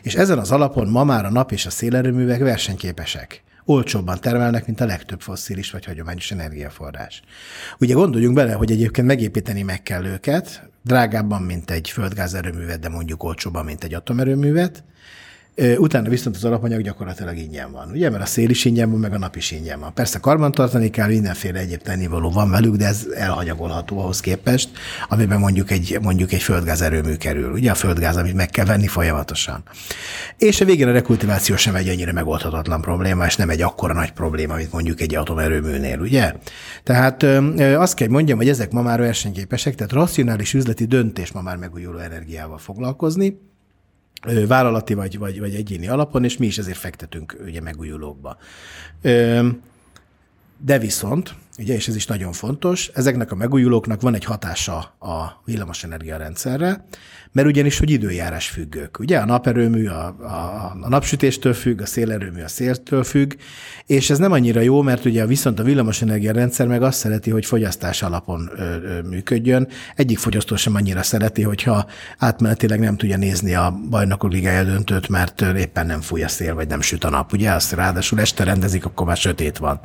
És 0.01 0.15
ezen 0.15 0.37
az 0.37 0.51
alapon 0.51 0.87
ma 0.87 1.03
már 1.03 1.25
a 1.25 1.31
nap 1.31 1.51
és 1.51 1.65
a 1.65 1.69
szélerőművek 1.69 2.39
versenyképesek 2.39 3.43
olcsóbban 3.65 4.19
termelnek, 4.21 4.65
mint 4.65 4.81
a 4.81 4.85
legtöbb 4.85 5.21
fosszilis 5.21 5.71
vagy 5.71 5.85
hagyományos 5.85 6.31
energiaforrás. 6.31 7.21
Ugye 7.79 7.93
gondoljunk 7.93 8.35
bele, 8.35 8.53
hogy 8.53 8.71
egyébként 8.71 9.07
megépíteni 9.07 9.61
meg 9.61 9.83
kell 9.83 10.05
őket, 10.05 10.69
drágábban, 10.83 11.41
mint 11.41 11.71
egy 11.71 11.89
földgázerőművet, 11.89 12.79
de 12.79 12.89
mondjuk 12.89 13.23
olcsóbban, 13.23 13.65
mint 13.65 13.83
egy 13.83 13.93
atomerőművet, 13.93 14.83
Utána 15.77 16.09
viszont 16.09 16.35
az 16.35 16.43
alapanyag 16.43 16.81
gyakorlatilag 16.81 17.37
ingyen 17.37 17.71
van. 17.71 17.89
Ugye, 17.91 18.09
mert 18.09 18.23
a 18.23 18.25
szél 18.25 18.49
is 18.49 18.65
ingyen 18.65 18.89
van, 18.91 18.99
meg 18.99 19.13
a 19.13 19.17
nap 19.17 19.35
is 19.35 19.51
ingyen 19.51 19.79
van. 19.79 19.93
Persze 19.93 20.19
karbantartani 20.19 20.89
kell, 20.89 21.07
mindenféle 21.07 21.59
egyéb 21.59 21.81
tennivaló 21.81 22.29
van 22.31 22.49
velük, 22.49 22.75
de 22.75 22.85
ez 22.85 23.07
elhanyagolható 23.15 23.99
ahhoz 23.99 24.19
képest, 24.19 24.69
amiben 25.09 25.39
mondjuk 25.39 25.71
egy, 25.71 25.97
mondjuk 26.01 26.31
egy 26.31 26.41
földgáz 26.41 26.81
erőmű 26.81 27.15
kerül. 27.15 27.51
Ugye 27.51 27.71
a 27.71 27.75
földgáz, 27.75 28.15
amit 28.17 28.33
meg 28.33 28.49
kell 28.49 28.65
venni 28.65 28.87
folyamatosan. 28.87 29.63
És 30.37 30.61
a 30.61 30.65
végén 30.65 30.87
a 30.87 30.91
rekultiváció 30.91 31.55
sem 31.55 31.75
egy 31.75 31.87
ennyire 31.87 32.11
megoldhatatlan 32.11 32.81
probléma, 32.81 33.25
és 33.25 33.35
nem 33.35 33.49
egy 33.49 33.61
akkora 33.61 33.93
nagy 33.93 34.11
probléma, 34.11 34.55
mint 34.55 34.71
mondjuk 34.71 35.01
egy 35.01 35.15
atomerőműnél, 35.15 35.99
ugye? 35.99 36.33
Tehát 36.83 37.23
azt 37.77 37.93
kell 37.93 38.07
mondjam, 38.07 38.37
hogy 38.37 38.49
ezek 38.49 38.71
ma 38.71 38.81
már 38.81 38.99
versenyképesek, 38.99 39.75
tehát 39.75 39.93
racionális 39.93 40.53
üzleti 40.53 40.85
döntés 40.85 41.31
ma 41.31 41.41
már 41.41 41.57
megújuló 41.57 41.97
energiával 41.97 42.57
foglalkozni, 42.57 43.51
vállalati 44.47 44.93
vagy, 44.93 45.17
vagy, 45.17 45.39
vagy 45.39 45.55
egyéni 45.55 45.87
alapon, 45.87 46.23
és 46.23 46.37
mi 46.37 46.45
is 46.45 46.57
ezért 46.57 46.77
fektetünk 46.77 47.37
ugye 47.45 47.61
megújulókba. 47.61 48.37
De 50.57 50.79
viszont, 50.79 51.35
ugye, 51.57 51.73
és 51.73 51.87
ez 51.87 51.95
is 51.95 52.05
nagyon 52.05 52.31
fontos, 52.31 52.87
ezeknek 52.93 53.31
a 53.31 53.35
megújulóknak 53.35 54.01
van 54.01 54.15
egy 54.15 54.23
hatása 54.23 54.77
a 54.99 55.41
villamosenergia 55.45 56.17
rendszerre, 56.17 56.85
mert 57.33 57.47
ugyanis, 57.47 57.79
hogy 57.79 57.89
időjárás 57.89 58.49
függők. 58.49 58.99
Ugye 58.99 59.17
a 59.17 59.25
naperőmű 59.25 59.87
a, 59.87 60.05
a, 60.05 60.75
a 60.81 60.89
napsütéstől 60.89 61.53
függ, 61.53 61.81
a 61.81 61.85
szélerőmű 61.85 62.41
a 62.41 62.47
széltől 62.47 63.03
függ, 63.03 63.33
és 63.85 64.09
ez 64.09 64.17
nem 64.17 64.31
annyira 64.31 64.61
jó, 64.61 64.81
mert 64.81 65.05
ugye 65.05 65.25
viszont 65.25 65.59
a 65.59 65.63
villamosenergia 65.63 66.31
rendszer 66.31 66.67
meg 66.67 66.83
azt 66.83 66.97
szereti, 66.97 67.29
hogy 67.29 67.45
fogyasztás 67.45 68.01
alapon 68.01 68.51
ö, 68.55 68.61
ö, 68.61 69.01
működjön. 69.01 69.67
Egyik 69.95 70.17
fogyasztó 70.17 70.55
sem 70.55 70.75
annyira 70.75 71.03
szereti, 71.03 71.41
hogyha 71.41 71.85
átmenetileg 72.17 72.79
nem 72.79 72.97
tudja 72.97 73.17
nézni 73.17 73.55
a 73.55 73.79
bajnokok 73.89 74.31
ligája 74.31 74.63
döntőt, 74.63 75.09
mert 75.09 75.41
éppen 75.41 75.85
nem 75.85 76.01
fúj 76.01 76.23
a 76.23 76.27
szél, 76.27 76.53
vagy 76.55 76.67
nem 76.67 76.81
süt 76.81 77.03
a 77.03 77.09
nap. 77.09 77.33
Ugye 77.33 77.51
azt 77.51 77.71
ráadásul 77.71 78.19
este 78.19 78.43
rendezik, 78.43 78.85
akkor 78.85 79.07
már 79.07 79.17
sötét 79.17 79.57
van. 79.57 79.79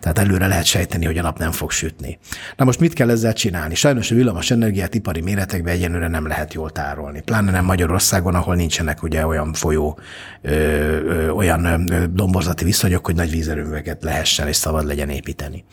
Tehát 0.00 0.18
előre 0.18 0.46
lehet 0.46 0.64
sejteni, 0.64 1.03
hogy 1.04 1.18
a 1.18 1.22
nap 1.22 1.38
nem 1.38 1.50
fog 1.50 1.70
sütni. 1.70 2.18
Na 2.56 2.64
most 2.64 2.80
mit 2.80 2.92
kell 2.92 3.10
ezzel 3.10 3.32
csinálni? 3.32 3.74
Sajnos 3.74 4.10
a 4.10 4.14
villamos 4.14 4.50
energiát 4.50 4.94
ipari 4.94 5.20
méretekben 5.20 5.74
egyenlőre 5.74 6.08
nem 6.08 6.26
lehet 6.26 6.54
jól 6.54 6.70
tárolni. 6.70 7.22
Pláne 7.22 7.50
nem 7.50 7.64
Magyarországon, 7.64 8.34
ahol 8.34 8.54
nincsenek 8.54 9.02
ugye 9.02 9.26
olyan 9.26 9.52
folyó, 9.52 9.98
ö, 10.42 10.50
ö, 10.50 11.28
olyan 11.28 11.90
domborzati 12.12 12.64
viszonyok, 12.64 13.06
hogy 13.06 13.14
nagy 13.14 13.30
vízerőműveket 13.30 14.02
lehessen 14.02 14.48
és 14.48 14.56
szabad 14.56 14.86
legyen 14.86 15.08
építeni. 15.08 15.64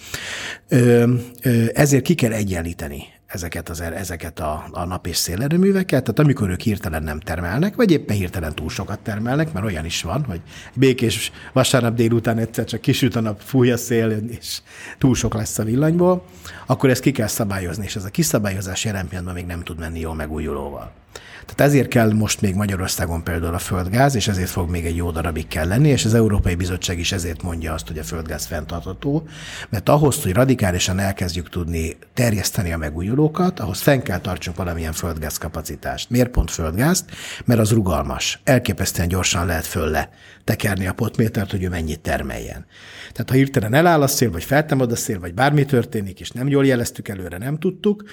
Ö, 0.68 1.14
ö, 1.42 1.66
ezért 1.74 2.04
ki 2.04 2.16
kell 2.16 2.32
egyenlíteni 2.32 3.04
ezeket, 3.32 3.70
az, 3.70 3.82
er, 3.82 3.94
ezeket 3.94 4.40
a, 4.40 4.66
a 4.72 4.86
nap- 4.86 5.08
és 5.08 5.18
szélerőműveket, 5.18 6.04
tehát 6.04 6.20
amikor 6.20 6.50
ők 6.50 6.62
hirtelen 6.62 7.04
nem 7.04 7.20
termelnek, 7.20 7.76
vagy 7.76 7.92
éppen 7.92 8.16
hirtelen 8.16 8.56
túl 8.56 8.70
sokat 8.70 9.00
termelnek, 9.00 9.54
mert 9.54 9.66
olyan 9.66 9.86
is 9.86 10.02
van, 10.02 10.24
hogy 10.24 10.42
békés 10.74 11.32
vasárnap 11.54 11.96
délután 11.96 12.38
egyszer 12.38 12.66
csak 12.66 12.82
kisüt 12.82 13.16
a 13.16 13.22
nap, 13.22 13.42
fúj 13.42 13.72
a 13.72 13.78
szél, 13.78 14.10
és 14.10 14.62
túl 14.98 15.16
sok 15.16 15.34
lesz 15.34 15.58
a 15.58 15.64
villanyból, 15.64 16.24
akkor 16.66 16.90
ezt 16.90 17.02
ki 17.02 17.12
kell 17.12 17.28
szabályozni, 17.28 17.86
és 17.86 17.96
ez 17.96 18.06
a 18.06 18.10
kiszabályozás 18.10 18.86
jelen 18.86 19.08
pillanatban 19.08 19.36
még 19.36 19.46
nem 19.46 19.64
tud 19.64 19.80
menni 19.80 20.00
jól 20.00 20.16
megújulóval. 20.16 21.01
Tehát 21.46 21.72
ezért 21.72 21.88
kell 21.88 22.14
most 22.14 22.42
még 22.42 22.56
Magyarországon 22.56 23.24
például 23.24 23.54
a 23.54 23.60
földgáz, 23.60 24.16
és 24.16 24.28
ezért 24.28 24.50
fog 24.50 24.70
még 24.70 24.86
egy 24.86 24.96
jó 24.96 25.12
darabig 25.12 25.48
kell 25.48 25.68
lenni, 25.68 25.90
és 25.90 26.06
az 26.06 26.14
Európai 26.14 26.56
Bizottság 26.56 27.00
is 27.00 27.12
ezért 27.12 27.42
mondja 27.42 27.74
azt, 27.74 27.88
hogy 27.88 27.98
a 27.98 28.04
földgáz 28.04 28.46
fenntartható, 28.46 29.28
mert 29.70 29.90
ahhoz, 29.90 30.24
hogy 30.24 30.34
radikálisan 30.34 31.00
elkezdjük 31.00 31.50
tudni 31.50 31.98
terjeszteni 32.14 32.74
a 32.74 32.78
megújulókat, 32.78 33.60
ahhoz 33.60 33.82
fenn 33.82 34.02
kell 34.02 34.20
tartsunk 34.20 34.58
valamilyen 34.58 34.94
földgáz 34.94 35.38
kapacitást. 35.38 36.10
Miért 36.10 36.30
pont 36.30 36.52
földgázt? 36.52 37.06
Mert 37.46 37.60
az 37.60 37.72
rugalmas. 37.72 38.42
Elképesztően 38.44 39.08
gyorsan 39.08 39.46
lehet 39.46 39.66
fölle 39.66 40.10
tekerni 40.44 40.88
a 40.88 40.94
potmétert, 40.94 41.52
hogy 41.52 41.64
ő 41.64 41.70
mennyit 41.70 42.00
termeljen. 42.00 42.66
Tehát 43.12 43.30
ha 43.30 43.36
hirtelen 43.36 43.74
eláll 43.74 44.02
a 44.02 44.08
szél, 44.08 44.32
vagy 44.32 44.44
feltámad 44.44 44.92
a 44.92 44.96
szél, 44.96 45.20
vagy 45.20 45.34
bármi 45.34 45.66
történik, 45.66 46.20
és 46.20 46.32
nem 46.32 46.48
jól 46.48 46.66
jeleztük 46.66 47.08
előre, 47.08 47.38
nem 47.38 47.60
tudtuk, 47.60 48.04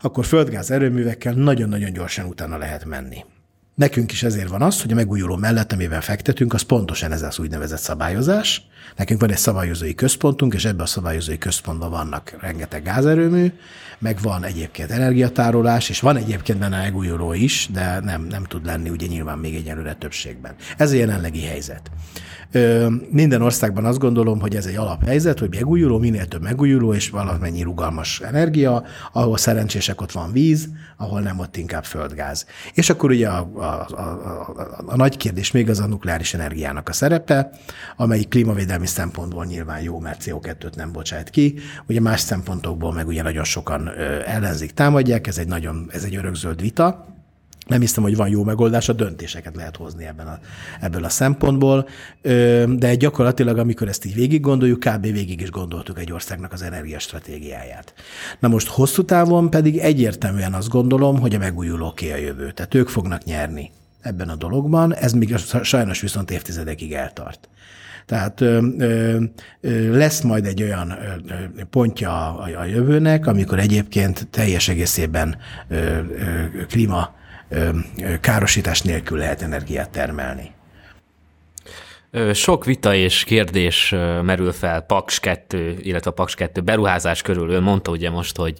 akkor 0.00 0.24
földgáz 0.24 0.70
erőművekkel 0.70 1.32
nagyon-nagyon 1.32 1.92
gyorsan 1.92 2.26
utána 2.26 2.56
lehet 2.56 2.84
menni. 2.86 3.24
Nekünk 3.76 4.12
is 4.12 4.22
ezért 4.22 4.48
van 4.48 4.62
az, 4.62 4.82
hogy 4.82 4.92
a 4.92 4.94
megújuló 4.94 5.36
mellett, 5.36 5.72
amiben 5.72 6.00
fektetünk, 6.00 6.54
az 6.54 6.62
pontosan 6.62 7.12
ez 7.12 7.22
az 7.22 7.38
úgynevezett 7.38 7.78
szabályozás. 7.78 8.62
Nekünk 8.96 9.20
van 9.20 9.30
egy 9.30 9.36
szabályozói 9.36 9.94
központunk, 9.94 10.54
és 10.54 10.64
ebben 10.64 10.80
a 10.80 10.86
szabályozói 10.86 11.38
központban 11.38 11.90
vannak 11.90 12.36
rengeteg 12.40 12.82
gázerőmű, 12.82 13.52
meg 13.98 14.18
van 14.22 14.44
egyébként 14.44 14.90
energiatárolás, 14.90 15.88
és 15.88 16.00
van 16.00 16.16
egyébként 16.16 16.58
benne 16.58 16.78
megújuló 16.78 17.32
is, 17.32 17.68
de 17.72 18.00
nem, 18.00 18.22
nem 18.22 18.44
tud 18.44 18.64
lenni 18.64 18.88
ugye 18.88 19.06
nyilván 19.06 19.38
még 19.38 19.54
egyelőre 19.54 19.94
többségben. 19.94 20.54
Ez 20.76 20.92
a 20.92 20.94
jelenlegi 20.94 21.42
helyzet. 21.42 21.90
Minden 23.10 23.42
országban 23.42 23.84
azt 23.84 23.98
gondolom, 23.98 24.40
hogy 24.40 24.56
ez 24.56 24.66
egy 24.66 24.76
alaphelyzet, 24.76 25.38
hogy 25.38 25.50
megújuló, 25.50 25.98
minél 25.98 26.26
több 26.26 26.42
megújuló, 26.42 26.94
és 26.94 27.10
valamennyi 27.10 27.62
rugalmas 27.62 28.20
energia, 28.20 28.84
ahol 29.12 29.36
szerencsések 29.36 30.00
ott 30.00 30.12
van 30.12 30.32
víz, 30.32 30.68
ahol 30.96 31.20
nem 31.20 31.38
ott 31.38 31.56
inkább 31.56 31.84
földgáz. 31.84 32.46
És 32.74 32.90
akkor 32.90 33.10
ugye 33.10 33.28
a, 33.28 33.50
a, 33.54 33.62
a, 33.62 34.00
a, 34.00 34.82
a 34.86 34.96
nagy 34.96 35.16
kérdés 35.16 35.50
még 35.50 35.70
az 35.70 35.80
a 35.80 35.86
nukleáris 35.86 36.34
energiának 36.34 36.88
a 36.88 36.92
szerepe, 36.92 37.50
amelyik 37.96 38.28
klímavédelmi 38.28 38.86
szempontból 38.86 39.44
nyilván 39.44 39.82
jó, 39.82 39.98
mert 39.98 40.22
CO2-t 40.24 40.74
nem 40.74 40.92
bocsát 40.92 41.30
ki. 41.30 41.58
Ugye 41.88 42.00
más 42.00 42.20
szempontokból 42.20 42.92
meg 42.92 43.06
ugye 43.06 43.22
nagyon 43.22 43.44
sokan 43.44 43.90
ellenzik, 44.26 44.70
támadják, 44.72 45.26
ez 45.26 45.38
egy 45.38 45.48
nagyon, 45.48 45.88
ez 45.92 46.04
egy 46.04 46.16
örökzöld 46.16 46.60
vita, 46.60 47.15
nem 47.66 47.80
hiszem, 47.80 48.02
hogy 48.02 48.16
van 48.16 48.28
jó 48.28 48.44
megoldás, 48.44 48.88
a 48.88 48.92
döntéseket 48.92 49.56
lehet 49.56 49.76
hozni 49.76 50.06
ebben 50.06 50.26
a, 50.26 50.38
ebből 50.80 51.04
a 51.04 51.08
szempontból, 51.08 51.88
de 52.66 52.94
gyakorlatilag, 52.94 53.58
amikor 53.58 53.88
ezt 53.88 54.04
így 54.04 54.14
végig 54.14 54.40
gondoljuk, 54.40 54.80
kb. 54.80 55.02
végig 55.02 55.40
is 55.40 55.50
gondoltuk 55.50 55.98
egy 55.98 56.12
országnak 56.12 56.52
az 56.52 56.62
energiastratégiáját. 56.62 57.94
Na 58.38 58.48
most 58.48 58.68
hosszú 58.68 59.04
távon 59.04 59.50
pedig 59.50 59.78
egyértelműen 59.78 60.54
azt 60.54 60.68
gondolom, 60.68 61.20
hogy 61.20 61.34
a 61.34 61.38
megújulóké 61.38 62.12
a 62.12 62.16
jövő. 62.16 62.50
Tehát 62.52 62.74
ők 62.74 62.88
fognak 62.88 63.24
nyerni 63.24 63.70
ebben 64.00 64.28
a 64.28 64.36
dologban, 64.36 64.94
ez 64.94 65.12
még 65.12 65.36
sajnos 65.62 66.00
viszont 66.00 66.30
évtizedekig 66.30 66.92
eltart. 66.92 67.48
Tehát 68.06 68.40
ö, 68.40 68.66
ö, 68.78 69.96
lesz 69.96 70.20
majd 70.20 70.46
egy 70.46 70.62
olyan 70.62 70.90
ö, 70.90 71.62
pontja 71.70 72.36
a, 72.36 72.60
a 72.60 72.64
jövőnek, 72.64 73.26
amikor 73.26 73.58
egyébként 73.58 74.26
teljes 74.30 74.68
egészében 74.68 75.36
ö, 75.68 75.76
ö, 75.76 76.66
klíma 76.68 77.14
károsítás 78.20 78.82
nélkül 78.82 79.18
lehet 79.18 79.42
energiát 79.42 79.90
termelni. 79.90 80.54
Sok 82.32 82.64
vita 82.64 82.94
és 82.94 83.24
kérdés 83.24 83.94
merül 84.22 84.52
fel 84.52 84.80
Paks 84.80 85.20
2, 85.20 85.76
illetve 85.80 86.10
a 86.10 86.14
Paks 86.14 86.34
2 86.34 86.60
beruházás 86.60 87.22
körül. 87.22 87.50
Ön 87.50 87.62
mondta 87.62 87.90
ugye 87.90 88.10
most, 88.10 88.36
hogy 88.36 88.58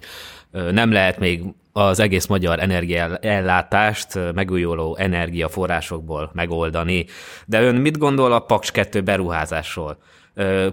nem 0.51 0.91
lehet 0.91 1.19
még 1.19 1.43
az 1.71 1.99
egész 1.99 2.25
magyar 2.25 2.59
energiaellátást 2.59 4.19
megújuló 4.33 4.95
energiaforrásokból 4.99 6.31
megoldani. 6.33 7.05
De 7.45 7.61
ön 7.61 7.75
mit 7.75 7.97
gondol 7.97 8.31
a 8.33 8.39
Paks 8.39 8.71
2 8.71 9.01
beruházásról? 9.01 9.97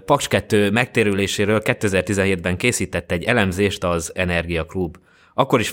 Paks 0.05 0.27
2 0.27 0.71
megtérüléséről 0.71 1.61
2017-ben 1.63 2.57
készített 2.57 3.11
egy 3.11 3.23
elemzést 3.23 3.83
az 3.83 4.11
Energia 4.15 4.65
Klub 4.65 4.97
akkor 5.37 5.59
is 5.59 5.71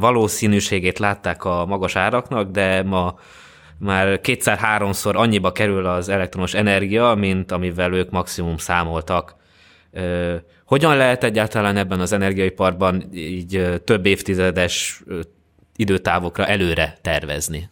valószínűségét 0.00 0.98
látták 0.98 1.44
a 1.44 1.66
magas 1.66 1.96
áraknak, 1.96 2.50
de 2.50 2.82
ma 2.82 3.18
már 3.78 4.20
kétszer-háromszor 4.20 5.16
annyiba 5.16 5.52
kerül 5.52 5.86
az 5.86 6.08
elektromos 6.08 6.54
energia, 6.54 7.14
mint 7.14 7.52
amivel 7.52 7.92
ők 7.92 8.10
maximum 8.10 8.56
számoltak. 8.56 9.36
Hogyan 10.64 10.96
lehet 10.96 11.24
egyáltalán 11.24 11.76
ebben 11.76 12.00
az 12.00 12.12
energiaiparban 12.12 13.08
így 13.12 13.80
több 13.84 14.06
évtizedes 14.06 15.02
időtávokra 15.76 16.46
előre 16.46 16.98
tervezni? 17.00 17.68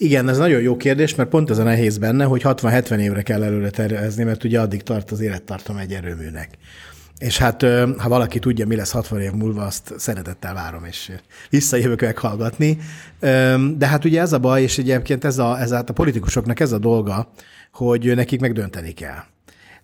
Igen, 0.00 0.28
ez 0.28 0.38
nagyon 0.38 0.60
jó 0.60 0.76
kérdés, 0.76 1.14
mert 1.14 1.28
pont 1.28 1.50
ez 1.50 1.58
a 1.58 1.62
nehéz 1.62 1.98
benne, 1.98 2.24
hogy 2.24 2.40
60-70 2.44 2.98
évre 2.98 3.22
kell 3.22 3.42
előre 3.42 3.70
tervezni, 3.70 4.24
mert 4.24 4.44
ugye 4.44 4.60
addig 4.60 4.82
tart 4.82 5.10
az 5.10 5.20
élettartam 5.20 5.76
egy 5.76 5.92
erőműnek. 5.92 6.50
És 7.18 7.38
hát, 7.38 7.62
ha 7.98 8.08
valaki 8.08 8.38
tudja, 8.38 8.66
mi 8.66 8.76
lesz 8.76 8.90
60 8.90 9.20
év 9.20 9.32
múlva, 9.32 9.64
azt 9.64 9.94
szeretettel 9.96 10.54
várom, 10.54 10.84
és 10.84 11.12
visszajövök 11.50 12.00
meghallgatni. 12.00 12.78
De 13.76 13.86
hát 13.86 14.04
ugye 14.04 14.20
ez 14.20 14.32
a 14.32 14.38
baj, 14.38 14.62
és 14.62 14.78
egyébként 14.78 15.24
ez 15.24 15.38
a, 15.38 15.60
ez 15.60 15.70
a, 15.70 15.84
a 15.86 15.92
politikusoknak 15.92 16.60
ez 16.60 16.72
a 16.72 16.78
dolga, 16.78 17.30
hogy 17.72 18.14
nekik 18.14 18.40
megdönteni 18.40 18.92
kell. 18.92 19.24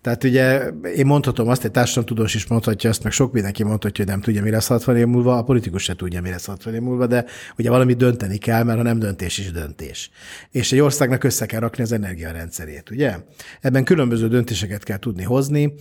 Tehát 0.05 0.23
ugye 0.23 0.67
én 0.95 1.05
mondhatom 1.05 1.47
azt, 1.47 1.63
egy 1.63 1.71
társadalomtudós 1.71 2.35
is 2.35 2.47
mondhatja 2.47 2.89
azt, 2.89 3.03
meg 3.03 3.11
sok 3.11 3.33
mindenki 3.33 3.63
mondhatja, 3.63 4.03
hogy 4.03 4.13
nem 4.13 4.21
tudja, 4.21 4.41
mi 4.41 4.49
lesz 4.49 4.67
60 4.67 4.97
év 4.97 5.05
múlva, 5.05 5.37
a 5.37 5.43
politikus 5.43 5.83
se 5.83 5.95
tudja, 5.95 6.21
mi 6.21 6.29
lesz 6.29 6.45
60 6.45 6.73
év 6.73 6.81
múlva, 6.81 7.07
de 7.07 7.25
ugye 7.57 7.69
valami 7.69 7.93
dönteni 7.93 8.37
kell, 8.37 8.63
mert 8.63 8.77
ha 8.77 8.83
nem 8.83 8.99
döntés 8.99 9.37
is 9.37 9.51
döntés. 9.51 10.09
És 10.51 10.71
egy 10.71 10.79
országnak 10.79 11.23
össze 11.23 11.45
kell 11.45 11.59
rakni 11.59 11.83
az 11.83 11.91
energiarendszerét, 11.91 12.89
ugye? 12.89 13.15
Ebben 13.61 13.83
különböző 13.83 14.27
döntéseket 14.27 14.83
kell 14.83 14.97
tudni 14.97 15.23
hozni, 15.23 15.73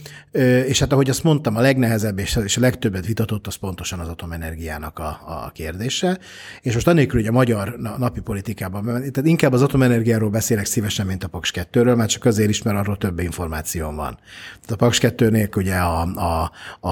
és 0.67 0.79
hát 0.79 0.93
ahogy 0.93 1.11
azt 1.11 1.25
mondtam, 1.25 1.57
a 1.57 1.61
legnehezebb 1.61 2.19
és 2.19 2.57
a 2.57 2.61
legtöbbet 2.61 3.07
vitatott 3.07 3.47
az 3.47 3.55
pontosan 3.55 3.99
az 3.99 4.09
atomenergiának 4.09 4.99
a, 4.99 5.21
a 5.27 5.51
kérdése. 5.55 6.19
És 6.61 6.75
most 6.75 6.89
annélkül, 6.89 7.21
hogy 7.21 7.29
a 7.29 7.33
magyar 7.33 7.77
napi 7.99 8.21
politikában, 8.21 8.85
tehát 8.85 9.27
inkább 9.27 9.53
az 9.53 9.63
atomenergiáról 9.63 10.31
beszélek 10.31 10.67
szívesen, 10.67 11.07
mint 11.07 11.25
a 11.25 11.29
Paks 11.29 11.53
2-ről, 11.55 11.97
mert 11.97 12.11
csak 12.11 12.25
azért 12.25 12.49
is, 12.49 12.63
mert 12.63 12.79
arról 12.79 12.97
több 12.97 13.19
információm 13.19 13.97
van. 13.97 14.14
Tehát 14.53 14.71
a 14.71 14.77
Paks 14.77 14.99
2 14.99 15.49
ugye 15.57 15.75
a, 15.75 16.01
a, 16.01 16.51
a, 16.81 16.89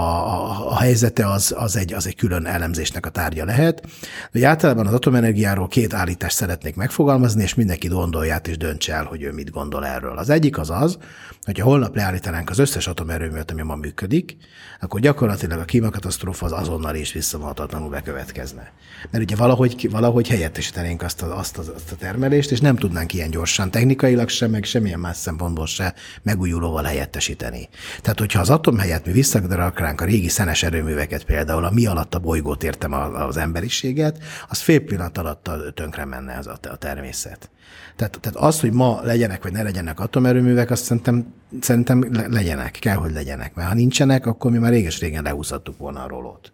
a, 0.70 0.78
helyzete 0.78 1.30
az, 1.30 1.54
az, 1.56 1.76
egy, 1.76 1.92
az 1.92 2.06
egy 2.06 2.16
külön 2.16 2.46
elemzésnek 2.46 3.06
a 3.06 3.10
tárgya 3.10 3.44
lehet. 3.44 3.86
De 4.32 4.46
általában 4.46 4.86
az 4.86 4.94
atomenergiáról 4.94 5.68
két 5.68 5.94
állítást 5.94 6.36
szeretnék 6.36 6.76
megfogalmazni, 6.76 7.42
és 7.42 7.54
mindenki 7.54 7.88
gondolját 7.88 8.48
és 8.48 8.56
döntse 8.56 8.94
el, 8.94 9.04
hogy 9.04 9.22
ő 9.22 9.32
mit 9.32 9.50
gondol 9.50 9.86
erről. 9.86 10.18
Az 10.18 10.30
egyik 10.30 10.58
az 10.58 10.70
az, 10.70 10.98
hogyha 11.44 11.64
holnap 11.64 11.96
leállítanánk 11.96 12.50
az 12.50 12.58
összes 12.58 12.86
atomerőművet, 12.86 13.50
ami 13.50 13.62
ma 13.62 13.76
működik, 13.76 14.36
akkor 14.80 15.00
gyakorlatilag 15.00 15.58
a 15.58 15.64
klímakatasztrófa 15.64 16.46
az 16.46 16.52
azonnal 16.52 16.94
is 16.94 17.12
visszavonhatatlanul 17.12 17.90
bekövetkezne. 17.90 18.72
Mert 19.10 19.24
ugye 19.24 19.36
valahogy, 19.36 19.90
valahogy 19.90 20.28
helyettesítenénk 20.28 21.02
azt 21.02 21.22
a, 21.22 21.38
azt, 21.38 21.58
a, 21.58 21.60
azt 21.60 21.92
a 21.92 21.96
termelést, 21.96 22.50
és 22.50 22.60
nem 22.60 22.76
tudnánk 22.76 23.14
ilyen 23.14 23.30
gyorsan 23.30 23.70
technikailag 23.70 24.28
sem, 24.28 24.50
meg 24.50 24.64
semmilyen 24.64 25.00
más 25.00 25.16
szempontból 25.16 25.66
se 25.66 25.94
megújulóval 26.22 26.86
helyettesíteni. 27.12 27.68
Tehát, 28.00 28.18
hogyha 28.18 28.40
az 28.40 28.50
atom 28.50 28.78
helyett 28.78 29.06
mi 29.06 29.12
visszadarálnánk 29.12 30.00
a 30.00 30.04
régi 30.04 30.28
szenes 30.28 30.62
erőműveket, 30.62 31.24
például 31.24 31.64
a 31.64 31.70
mi 31.70 31.86
alatt 31.86 32.14
a 32.14 32.18
bolygót 32.18 32.62
értem 32.62 32.92
az 32.92 33.36
emberiséget, 33.36 34.18
az 34.48 34.58
fél 34.58 34.80
pillanat 34.80 35.18
alatt 35.18 35.50
tönkre 35.74 36.04
menne 36.04 36.38
az 36.38 36.46
a 36.46 36.76
természet. 36.76 37.50
Tehát, 37.96 38.18
tehát 38.20 38.38
az, 38.38 38.60
hogy 38.60 38.72
ma 38.72 39.00
legyenek 39.02 39.42
vagy 39.42 39.52
ne 39.52 39.62
legyenek 39.62 40.00
atomerőművek, 40.00 40.70
azt 40.70 40.84
szerintem, 40.84 41.34
szerintem 41.60 42.08
legyenek, 42.30 42.70
kell, 42.70 42.96
hogy 42.96 43.12
legyenek. 43.12 43.54
Mert 43.54 43.68
ha 43.68 43.74
nincsenek, 43.74 44.26
akkor 44.26 44.50
mi 44.50 44.58
már 44.58 44.72
réges-régen 44.72 45.22
lehúzhattuk 45.22 45.78
volna 45.78 46.02
a 46.02 46.08
rolót. 46.08 46.52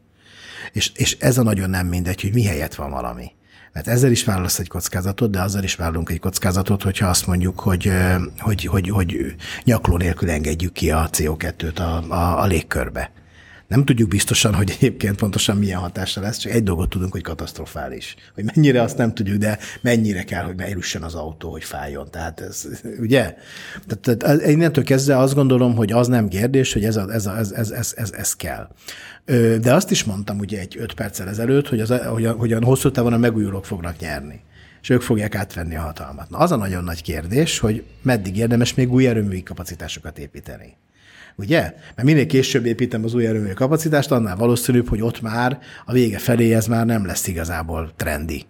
És, 0.72 0.92
és 0.94 1.16
ez 1.20 1.38
a 1.38 1.42
nagyon 1.42 1.70
nem 1.70 1.86
mindegy, 1.86 2.20
hogy 2.20 2.32
mi 2.32 2.44
helyett 2.44 2.74
van 2.74 2.90
valami. 2.90 3.30
Mert 3.72 3.88
ezzel 3.88 4.10
is 4.10 4.24
válasz 4.24 4.58
egy 4.58 4.68
kockázatot, 4.68 5.30
de 5.30 5.40
azzal 5.40 5.62
is 5.62 5.74
vállalunk 5.74 6.10
egy 6.10 6.20
kockázatot, 6.20 6.82
hogyha 6.82 7.06
azt 7.08 7.26
mondjuk, 7.26 7.60
hogy, 7.60 7.92
hogy, 8.38 8.64
hogy, 8.64 8.88
hogy 8.88 9.34
nyakló 9.64 9.96
nélkül 9.96 10.30
engedjük 10.30 10.72
ki 10.72 10.90
a 10.90 11.08
CO2-t 11.12 11.78
a, 11.78 12.12
a, 12.14 12.42
a 12.42 12.46
légkörbe. 12.46 13.10
Nem 13.68 13.84
tudjuk 13.84 14.08
biztosan, 14.08 14.54
hogy 14.54 14.70
egyébként 14.70 15.16
pontosan 15.16 15.56
milyen 15.56 15.78
hatása 15.78 16.20
lesz, 16.20 16.36
csak 16.36 16.52
egy 16.52 16.62
dolgot 16.62 16.88
tudunk, 16.88 17.12
hogy 17.12 17.22
katasztrofális. 17.22 18.14
Hogy 18.34 18.44
mennyire 18.54 18.82
azt 18.82 18.96
nem 18.96 19.14
tudjuk, 19.14 19.36
de 19.36 19.58
mennyire 19.80 20.22
kell, 20.22 20.44
hogy 20.44 20.60
elüssen 20.60 21.02
az 21.02 21.14
autó, 21.14 21.50
hogy 21.50 21.64
fájjon. 21.64 22.10
Tehát 22.10 22.40
ez, 22.40 22.66
ugye? 23.00 23.34
Tehát, 23.86 24.18
tehát 24.18 24.46
innentől 24.46 24.84
kezdve 24.84 25.18
azt 25.18 25.34
gondolom, 25.34 25.76
hogy 25.76 25.92
az 25.92 26.08
nem 26.08 26.28
kérdés, 26.28 26.72
hogy 26.72 26.84
ez, 26.84 26.96
a, 26.96 27.12
ez, 27.12 27.26
a, 27.26 27.36
ez, 27.36 27.50
ez, 27.50 27.70
ez, 27.70 27.92
ez, 27.96 28.12
ez 28.12 28.34
kell. 28.34 28.68
De 29.60 29.74
azt 29.74 29.90
is 29.90 30.04
mondtam 30.04 30.38
ugye 30.38 30.58
egy 30.58 30.76
öt 30.78 30.94
perccel 30.94 31.28
ezelőtt, 31.28 31.68
hogy, 31.68 31.80
az, 31.80 31.92
hogy, 32.06 32.24
a, 32.24 32.32
hogy 32.32 32.52
a 32.52 32.64
hosszú 32.64 32.90
távon 32.90 33.12
a 33.12 33.18
megújulók 33.18 33.64
fognak 33.64 33.98
nyerni 33.98 34.40
és 34.82 34.88
ők 34.88 35.02
fogják 35.02 35.34
átvenni 35.34 35.76
a 35.76 35.80
hatalmat. 35.80 36.30
Na, 36.30 36.38
az 36.38 36.52
a 36.52 36.56
nagyon 36.56 36.84
nagy 36.84 37.02
kérdés, 37.02 37.58
hogy 37.58 37.84
meddig 38.02 38.36
érdemes 38.36 38.74
még 38.74 38.92
új 38.92 39.06
erőművi 39.06 39.42
kapacitásokat 39.42 40.18
építeni. 40.18 40.76
Ugye? 41.38 41.60
Mert 41.94 42.02
minél 42.02 42.26
később 42.26 42.66
építem 42.66 43.04
az 43.04 43.14
új 43.14 43.26
erőmű 43.26 43.52
kapacitást, 43.52 44.10
annál 44.10 44.36
valószínűbb, 44.36 44.88
hogy 44.88 45.02
ott 45.02 45.20
már 45.20 45.58
a 45.84 45.92
vége 45.92 46.18
felé 46.18 46.54
ez 46.54 46.66
már 46.66 46.86
nem 46.86 47.06
lesz 47.06 47.26
igazából 47.26 47.92
trendi 47.96 48.46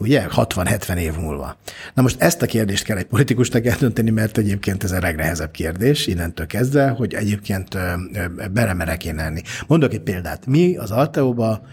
ugye, 0.00 0.26
60-70 0.30 0.96
év 0.96 1.16
múlva. 1.16 1.56
Na 1.94 2.02
most 2.02 2.20
ezt 2.20 2.42
a 2.42 2.46
kérdést 2.46 2.84
kell 2.84 2.96
egy 2.96 3.04
politikusnak 3.04 3.66
eldönteni, 3.66 4.10
mert 4.10 4.38
egyébként 4.38 4.84
ez 4.84 4.92
a 4.92 5.00
legnehezebb 5.00 5.50
kérdés, 5.50 6.06
innentől 6.06 6.46
kezdve, 6.46 6.88
hogy 6.88 7.14
egyébként 7.14 7.76
belemerek 8.52 9.04
én 9.04 9.14
lenni. 9.14 9.40
Mondok 9.66 9.92
egy 9.92 10.00
példát. 10.00 10.46
Mi 10.46 10.76
az 10.76 10.90
Alteóba 10.90 11.66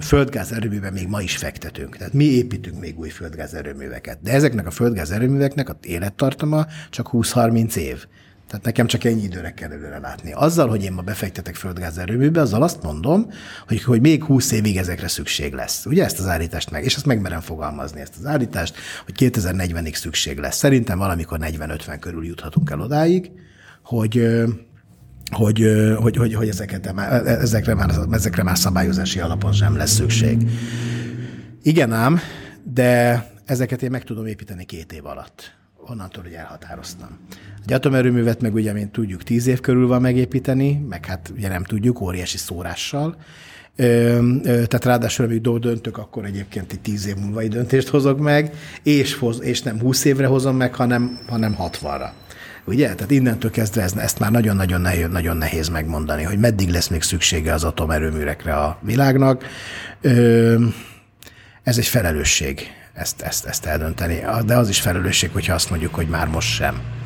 földgáz 0.00 0.52
erőműben 0.52 0.92
még 0.92 1.08
ma 1.08 1.20
is 1.20 1.36
fektetünk. 1.36 1.96
Tehát 1.96 2.12
mi 2.12 2.24
építünk 2.24 2.80
még 2.80 2.98
új 2.98 3.08
földgáz 3.08 3.54
erőműveket. 3.54 4.18
De 4.22 4.32
ezeknek 4.32 4.66
a 4.66 4.70
földgáz 4.70 5.10
erőműveknek 5.10 5.68
a 5.68 5.78
élettartama 5.82 6.66
csak 6.90 7.08
20-30 7.12 7.76
év. 7.76 8.06
Tehát 8.50 8.64
nekem 8.64 8.86
csak 8.86 9.04
ennyi 9.04 9.22
időre 9.22 9.50
kell 9.50 9.70
előre 9.70 9.98
látni. 9.98 10.32
Azzal, 10.32 10.68
hogy 10.68 10.84
én 10.84 10.92
ma 10.92 11.02
befektetek 11.02 11.54
földgáz 11.54 11.98
erőműbe, 11.98 12.40
azzal 12.40 12.62
azt 12.62 12.82
mondom, 12.82 13.30
hogy, 13.68 13.82
hogy 13.82 14.00
még 14.00 14.24
20 14.24 14.50
évig 14.50 14.76
ezekre 14.76 15.08
szükség 15.08 15.52
lesz. 15.52 15.86
Ugye 15.86 16.04
ezt 16.04 16.18
az 16.18 16.26
állítást 16.26 16.70
meg, 16.70 16.84
és 16.84 16.94
ezt 16.94 17.06
megmerem 17.06 17.40
fogalmazni, 17.40 18.00
ezt 18.00 18.14
az 18.18 18.26
állítást, 18.26 18.74
hogy 19.04 19.14
2040-ig 19.18 19.94
szükség 19.94 20.38
lesz. 20.38 20.56
Szerintem 20.56 20.98
valamikor 20.98 21.38
40-50 21.42 21.96
körül 22.00 22.26
juthatunk 22.26 22.70
el 22.70 22.80
odáig, 22.80 23.30
hogy 23.82 24.28
hogy, 25.30 25.64
hogy, 25.96 26.16
hogy, 26.16 26.34
hogy 26.34 26.48
ezeket, 26.48 26.86
ezekre, 27.26 27.74
már, 27.74 27.90
ezekre 28.10 28.42
már 28.42 28.58
szabályozási 28.58 29.20
alapon 29.20 29.52
sem 29.52 29.76
lesz 29.76 29.92
szükség. 29.92 30.50
Igen 31.62 31.92
ám, 31.92 32.20
de 32.64 33.26
ezeket 33.44 33.82
én 33.82 33.90
meg 33.90 34.04
tudom 34.04 34.26
építeni 34.26 34.64
két 34.64 34.92
év 34.92 35.06
alatt 35.06 35.59
onnantól, 35.86 36.22
hogy 36.22 36.32
elhatároztam. 36.32 37.18
Egy 37.66 37.72
atomerőművet 37.72 38.40
meg 38.40 38.54
ugye, 38.54 38.72
mint 38.72 38.92
tudjuk, 38.92 39.22
tíz 39.22 39.46
év 39.46 39.60
körül 39.60 39.86
van 39.86 40.00
megépíteni, 40.00 40.84
meg 40.88 41.06
hát 41.06 41.32
ugye 41.36 41.48
nem 41.48 41.64
tudjuk, 41.64 42.00
óriási 42.00 42.36
szórással. 42.36 43.16
Ö, 43.76 43.84
ö, 43.84 44.42
tehát 44.42 44.84
ráadásul, 44.84 45.24
amíg 45.24 45.40
döntök, 45.40 45.98
akkor 45.98 46.24
egyébként 46.24 46.72
egy 46.72 46.80
tíz 46.80 47.06
év 47.06 47.16
múlva 47.16 47.42
döntést 47.42 47.88
hozok 47.88 48.18
meg, 48.18 48.54
és, 48.82 49.14
hoz, 49.14 49.42
és 49.42 49.62
nem 49.62 49.80
húsz 49.80 50.04
évre 50.04 50.26
hozom 50.26 50.56
meg, 50.56 50.74
hanem, 50.74 51.18
hanem 51.26 51.54
hatvanra. 51.54 52.12
Ugye? 52.64 52.94
Tehát 52.94 53.10
innentől 53.10 53.50
kezdve 53.50 53.82
ez, 53.82 53.96
ezt 53.96 54.18
már 54.18 54.30
nagyon-nagyon 54.30 54.80
nehéz, 54.80 55.08
nagyon 55.08 55.36
nehéz 55.36 55.68
megmondani, 55.68 56.22
hogy 56.22 56.38
meddig 56.38 56.68
lesz 56.68 56.88
még 56.88 57.02
szüksége 57.02 57.52
az 57.52 57.64
atomerőműrekre 57.64 58.54
a 58.54 58.78
világnak. 58.82 59.44
Ö, 60.00 60.64
ez 61.62 61.78
egy 61.78 61.86
felelősség 61.86 62.79
ezt, 62.92 63.22
ezt, 63.22 63.46
ezt 63.46 63.66
eldönteni. 63.66 64.20
De 64.46 64.56
az 64.56 64.68
is 64.68 64.80
felelősség, 64.80 65.30
hogyha 65.32 65.54
azt 65.54 65.70
mondjuk, 65.70 65.94
hogy 65.94 66.08
már 66.08 66.28
most 66.28 66.48
sem. 66.48 66.98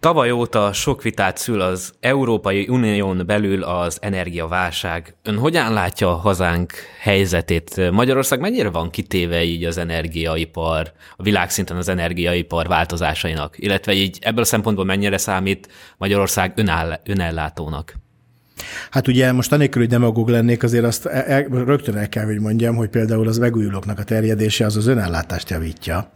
Tavaly 0.00 0.30
óta 0.30 0.72
sok 0.72 1.02
vitát 1.02 1.36
szül 1.36 1.60
az 1.60 1.92
Európai 2.00 2.68
Unión 2.68 3.22
belül 3.26 3.62
az 3.62 3.98
energiaválság. 4.00 5.16
Ön 5.22 5.38
hogyan 5.38 5.72
látja 5.72 6.08
a 6.08 6.16
hazánk 6.16 6.72
helyzetét? 7.00 7.90
Magyarország 7.90 8.40
mennyire 8.40 8.70
van 8.70 8.90
kitéve 8.90 9.42
így 9.42 9.64
az 9.64 9.78
energiaipar, 9.78 10.92
a 11.16 11.22
világszinten 11.22 11.76
az 11.76 11.88
energiaipar 11.88 12.66
változásainak? 12.66 13.54
Illetve 13.58 13.92
így 13.92 14.18
ebből 14.20 14.42
a 14.42 14.46
szempontból 14.46 14.84
mennyire 14.84 15.18
számít 15.18 15.68
Magyarország 15.96 16.52
önáll, 16.56 17.00
önellátónak? 17.04 17.94
Hát 18.90 19.08
ugye 19.08 19.32
most 19.32 19.52
anélkül, 19.52 19.82
hogy 19.82 19.90
demagóg 19.90 20.28
lennék, 20.28 20.62
azért 20.62 20.84
azt 20.84 21.06
el, 21.06 21.22
el, 21.22 21.42
rögtön 21.42 21.96
el 21.96 22.08
kell, 22.08 22.24
hogy 22.24 22.40
mondjam, 22.40 22.76
hogy 22.76 22.88
például 22.88 23.28
az 23.28 23.38
megújulóknak 23.38 23.98
a 23.98 24.04
terjedése 24.04 24.66
az 24.66 24.76
az 24.76 24.86
önellátást 24.86 25.50
javítja 25.50 26.12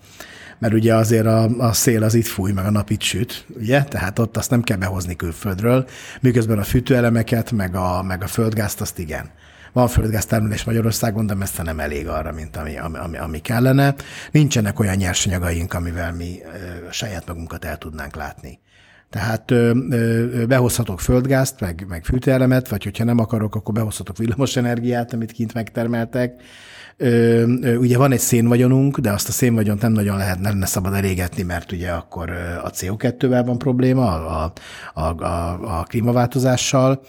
mert 0.63 0.75
ugye 0.75 0.95
azért 0.95 1.27
a, 1.27 1.45
a 1.59 1.73
szél 1.73 2.03
az 2.03 2.15
itt 2.15 2.27
fúj, 2.27 2.53
meg 2.53 2.65
a 2.65 2.71
nap 2.71 2.91
itt 2.91 3.01
süt, 3.01 3.47
ugye? 3.57 3.85
Tehát 3.85 4.19
ott 4.19 4.37
azt 4.37 4.51
nem 4.51 4.63
kell 4.63 4.77
behozni 4.77 5.17
külföldről, 5.17 5.87
miközben 6.21 6.59
a 6.59 6.63
fűtőelemeket, 6.63 7.53
meg 7.53 7.75
a, 7.75 8.03
meg 8.03 8.23
a 8.23 8.27
földgázt 8.27 8.81
azt 8.81 8.99
igen. 8.99 9.31
Van 9.73 9.89
földgáztermelés 9.89 10.65
Magyarországon, 10.65 11.27
de 11.27 11.35
messze 11.35 11.63
nem 11.63 11.81
elég 11.81 12.09
arra, 12.09 12.33
mint 12.33 12.57
ami, 12.57 12.79
ami, 12.79 13.19
ami 13.19 13.39
kellene. 13.39 13.95
Nincsenek 14.31 14.81
olyan 14.81 14.97
nyersanyagaink, 14.97 15.75
amivel 15.75 16.13
mi 16.13 16.39
ö, 16.45 16.91
saját 16.91 17.27
magunkat 17.27 17.65
el 17.65 17.79
tudnánk 17.79 18.17
látni. 18.17 18.61
Tehát 19.13 19.51
ö, 19.51 19.73
ö, 19.91 20.47
behozhatok 20.47 21.01
földgázt, 21.01 21.61
meg, 21.61 21.85
meg 21.89 22.05
fűtőelemet, 22.05 22.69
vagy 22.69 22.85
hogyha 22.85 23.05
nem 23.05 23.19
akarok, 23.19 23.55
akkor 23.55 23.75
behozhatok 23.75 24.17
villamosenergiát, 24.17 25.13
amit 25.13 25.33
kint 25.33 25.55
megtermeltek. 25.55 26.43
Ö, 26.97 27.07
ö, 27.63 27.77
ugye 27.77 27.99
van 27.99 28.13
egy 28.13 28.19
szénvagyonunk, 28.19 28.99
de 28.99 29.11
azt 29.11 29.29
a 29.29 29.33
szénvagyont 29.33 29.83
nem 29.83 29.93
nagyon 29.93 30.17
lehet, 30.17 30.41
nem 30.41 30.53
lenne 30.53 30.67
szabad 30.67 30.95
elégetni, 30.95 31.43
mert 31.43 31.73
ugye 31.73 31.91
akkor 31.91 32.31
a 32.65 32.71
CO2-vel 32.71 33.43
van 33.47 33.59
probléma, 33.59 34.27
a, 34.27 34.53
a, 34.95 35.25
a, 35.25 35.79
a 35.79 35.83
klímaváltozással. 35.83 37.03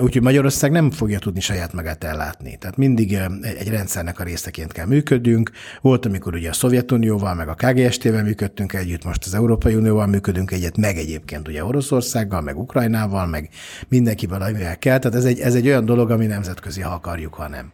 Úgyhogy 0.00 0.22
Magyarország 0.22 0.70
nem 0.70 0.90
fogja 0.90 1.18
tudni 1.18 1.40
saját 1.40 1.72
magát 1.72 2.04
ellátni. 2.04 2.56
Tehát 2.56 2.76
mindig 2.76 3.18
egy 3.58 3.68
rendszernek 3.68 4.20
a 4.20 4.24
részeként 4.24 4.72
kell 4.72 4.86
működünk. 4.86 5.50
Volt, 5.80 6.06
amikor 6.06 6.34
ugye 6.34 6.48
a 6.48 6.52
Szovjetunióval, 6.52 7.34
meg 7.34 7.48
a 7.48 7.54
KGST-vel 7.54 8.22
működtünk 8.22 8.72
együtt, 8.72 9.04
most 9.04 9.24
az 9.24 9.34
Európai 9.34 9.74
Unióval 9.74 10.06
működünk 10.06 10.50
egyet, 10.50 10.76
meg 10.76 10.96
egyébként 10.96 11.48
ugye 11.48 11.64
Oroszországgal, 11.64 12.40
meg 12.40 12.58
Ukrajnával, 12.58 13.26
meg 13.26 13.48
mindenkivel, 13.88 14.42
amivel 14.42 14.78
kell. 14.78 14.98
Tehát 14.98 15.16
ez 15.16 15.24
egy, 15.24 15.40
ez 15.40 15.54
egy 15.54 15.66
olyan 15.66 15.84
dolog, 15.84 16.10
ami 16.10 16.26
nemzetközi, 16.26 16.80
ha 16.80 16.94
akarjuk, 16.94 17.34
ha 17.34 17.48
nem. 17.48 17.72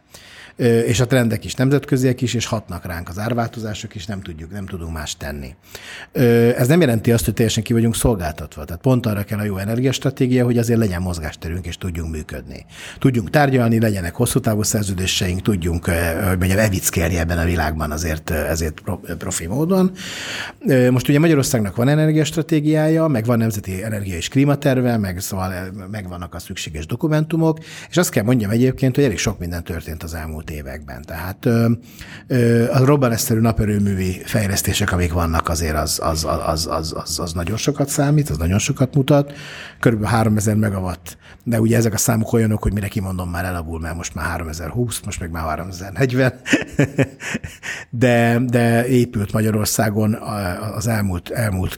és 0.85 0.99
a 0.99 1.05
trendek 1.05 1.45
is 1.45 1.53
nemzetköziek 1.53 2.21
is, 2.21 2.33
és 2.33 2.45
hatnak 2.45 2.85
ránk 2.85 3.09
az 3.09 3.19
árváltozások 3.19 3.95
is, 3.95 4.05
nem 4.05 4.21
tudjuk, 4.21 4.51
nem 4.51 4.65
tudunk 4.65 4.93
más 4.93 5.17
tenni. 5.17 5.55
Ez 6.57 6.67
nem 6.67 6.81
jelenti 6.81 7.11
azt, 7.11 7.25
hogy 7.25 7.33
teljesen 7.33 7.63
ki 7.63 7.73
vagyunk 7.73 7.95
szolgáltatva. 7.95 8.65
Tehát 8.65 8.81
pont 8.81 9.05
arra 9.05 9.23
kell 9.23 9.39
a 9.39 9.43
jó 9.43 9.57
energiastratégia, 9.57 10.45
hogy 10.45 10.57
azért 10.57 10.79
legyen 10.79 11.01
mozgásterünk, 11.01 11.65
és 11.65 11.76
tudjunk 11.77 12.11
működni. 12.11 12.65
Tudjunk 12.99 13.29
tárgyalni, 13.29 13.79
legyenek 13.79 14.15
hosszú 14.15 14.39
távú 14.39 14.63
szerződéseink, 14.63 15.41
tudjunk, 15.41 15.85
hogy 15.85 16.37
mondjam, 16.37 16.59
evickelni 16.59 17.17
ebben 17.17 17.37
a 17.37 17.43
világban 17.43 17.91
azért, 17.91 18.29
ezért 18.29 18.81
profi 19.17 19.47
módon. 19.47 19.91
Most 20.91 21.09
ugye 21.09 21.19
Magyarországnak 21.19 21.75
van 21.75 21.87
energiastratégiája, 21.87 23.07
meg 23.07 23.25
van 23.25 23.37
nemzeti 23.37 23.83
energia 23.83 24.15
és 24.15 24.27
klímaterve, 24.27 24.97
meg 24.97 25.19
szóval 25.19 25.53
megvannak 25.91 26.35
a 26.35 26.39
szükséges 26.39 26.85
dokumentumok, 26.85 27.59
és 27.89 27.97
azt 27.97 28.09
kell 28.09 28.23
mondjam 28.23 28.51
egyébként, 28.51 28.95
hogy 28.95 29.03
elég 29.03 29.17
sok 29.17 29.39
minden 29.39 29.63
történt 29.63 30.03
az 30.03 30.13
elmúlt 30.13 30.49
években. 30.49 31.01
Tehát 31.01 31.45
a 32.71 32.85
robbaneszterű 32.85 33.39
naperőművi 33.39 34.21
fejlesztések, 34.25 34.91
amik 34.91 35.13
vannak, 35.13 35.49
azért 35.49 35.75
az, 35.75 35.99
az, 36.03 36.25
az, 36.45 36.67
az, 36.67 36.93
az, 36.95 37.19
az 37.19 37.33
nagyon 37.33 37.57
sokat 37.57 37.89
számít, 37.89 38.29
az 38.29 38.37
nagyon 38.37 38.59
sokat 38.59 38.95
mutat. 38.95 39.33
Körülbelül 39.79 40.15
3000 40.15 40.55
megawatt, 40.55 41.17
de 41.43 41.59
ugye 41.67 41.77
ezek 41.77 41.93
a 41.93 41.97
számok 41.97 42.33
olyanok, 42.33 42.63
hogy 42.63 42.73
mire 42.73 42.87
kimondom, 42.87 43.29
már 43.29 43.45
elavul, 43.45 43.79
mert 43.79 43.95
most 43.95 44.15
már 44.15 44.25
3020, 44.25 45.01
most 45.05 45.19
meg 45.19 45.31
már 45.31 45.43
3040. 45.43 46.33
de, 47.89 48.39
de 48.45 48.87
épült 48.87 49.31
Magyarországon 49.31 50.13
az 50.75 50.87
elmúlt, 50.87 51.29
elmúlt 51.29 51.77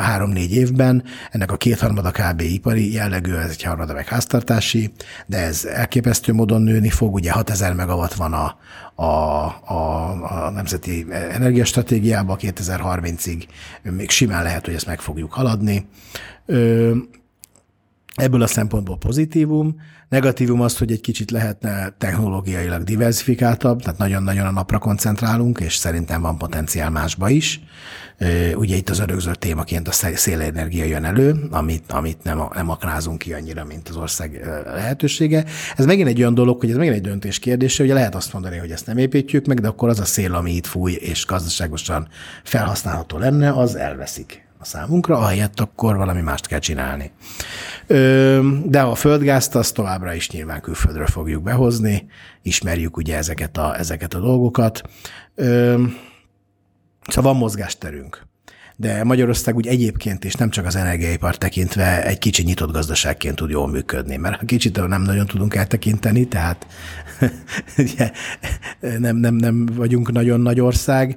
három-négy 0.00 0.54
évben. 0.54 1.04
Ennek 1.30 1.52
a 1.52 1.56
kétharmada 1.56 2.10
kb. 2.10 2.40
ipari 2.40 2.92
jellegű, 2.92 3.34
ez 3.34 3.50
egy 3.50 3.62
harmada 3.62 3.92
meg 3.92 4.08
háztartási, 4.08 4.92
de 5.26 5.38
ez 5.38 5.64
elképesztő 5.64 6.32
módon 6.32 6.62
nőni 6.62 6.90
fog. 6.90 7.14
Ugye 7.14 7.32
6000 7.32 7.74
megawatt 7.74 8.14
van 8.14 8.32
a, 8.32 8.56
a, 8.94 9.04
a, 9.04 10.10
a 10.46 10.50
Nemzeti 10.50 11.06
Energiastratégiában 11.10 12.36
2030-ig. 12.40 13.42
Még 13.82 14.10
simán 14.10 14.42
lehet, 14.42 14.64
hogy 14.64 14.74
ezt 14.74 14.86
meg 14.86 15.00
fogjuk 15.00 15.32
haladni. 15.32 15.88
Ebből 18.16 18.42
a 18.42 18.46
szempontból 18.46 18.98
pozitívum. 18.98 19.76
Negatívum 20.08 20.60
az, 20.60 20.78
hogy 20.78 20.92
egy 20.92 21.00
kicsit 21.00 21.30
lehetne 21.30 21.94
technológiailag 21.98 22.82
diversifikáltabb, 22.82 23.82
tehát 23.82 23.98
nagyon-nagyon 23.98 24.46
a 24.46 24.50
napra 24.50 24.78
koncentrálunk, 24.78 25.60
és 25.60 25.76
szerintem 25.76 26.20
van 26.20 26.38
potenciál 26.38 26.90
másba 26.90 27.28
is. 27.28 27.60
Ugye 28.54 28.76
itt 28.76 28.88
az 28.88 28.98
örökzött 28.98 29.40
témaként 29.40 29.88
a 29.88 29.92
szélenergia 29.92 30.84
jön 30.84 31.04
elő, 31.04 31.46
amit, 31.50 31.92
amit 31.92 32.22
nem, 32.22 32.42
nem 32.54 32.70
akrázunk 32.70 33.18
ki 33.18 33.32
annyira, 33.32 33.64
mint 33.64 33.88
az 33.88 33.96
ország 33.96 34.46
lehetősége. 34.64 35.44
Ez 35.76 35.84
megint 35.84 36.08
egy 36.08 36.18
olyan 36.18 36.34
dolog, 36.34 36.60
hogy 36.60 36.70
ez 36.70 36.76
megint 36.76 36.96
egy 36.96 37.02
döntés 37.02 37.38
kérdése, 37.38 37.82
ugye 37.82 37.94
lehet 37.94 38.14
azt 38.14 38.32
mondani, 38.32 38.56
hogy 38.56 38.70
ezt 38.70 38.86
nem 38.86 38.98
építjük 38.98 39.46
meg, 39.46 39.60
de 39.60 39.68
akkor 39.68 39.88
az 39.88 40.00
a 40.00 40.04
szél, 40.04 40.34
ami 40.34 40.52
itt 40.52 40.66
fúj, 40.66 40.92
és 40.92 41.26
gazdaságosan 41.26 42.08
felhasználható 42.42 43.18
lenne, 43.18 43.52
az 43.52 43.74
elveszik 43.74 44.45
a 44.58 44.64
számunkra, 44.64 45.18
ahelyett 45.18 45.60
akkor 45.60 45.96
valami 45.96 46.20
mást 46.20 46.46
kell 46.46 46.58
csinálni. 46.58 47.10
De 48.64 48.80
a 48.80 48.94
földgázt 48.94 49.54
azt 49.54 49.74
továbbra 49.74 50.14
is 50.14 50.30
nyilván 50.30 50.60
külföldről 50.60 51.06
fogjuk 51.06 51.42
behozni, 51.42 52.06
ismerjük 52.42 52.96
ugye 52.96 53.16
ezeket 53.16 53.56
a, 53.56 53.78
ezeket 53.78 54.14
a 54.14 54.20
dolgokat. 54.20 54.82
Szóval 57.06 57.32
van 57.32 57.36
mozgásterünk. 57.36 58.26
De 58.78 59.04
Magyarország 59.04 59.56
úgy 59.56 59.66
egyébként 59.66 60.24
is 60.24 60.34
nem 60.34 60.50
csak 60.50 60.66
az 60.66 60.76
energiaipar 60.76 61.36
tekintve 61.36 62.04
egy 62.04 62.18
kicsi 62.18 62.42
nyitott 62.42 62.72
gazdaságként 62.72 63.36
tud 63.36 63.50
jól 63.50 63.68
működni, 63.68 64.16
mert 64.16 64.38
ha 64.38 64.44
kicsit 64.44 64.86
nem 64.86 65.02
nagyon 65.02 65.26
tudunk 65.26 65.54
eltekinteni, 65.54 66.28
tehát 66.28 66.66
ugye, 67.78 68.10
nem, 68.98 69.16
nem, 69.16 69.34
nem 69.34 69.66
vagyunk 69.74 70.12
nagyon 70.12 70.40
nagy 70.40 70.60
ország, 70.60 71.16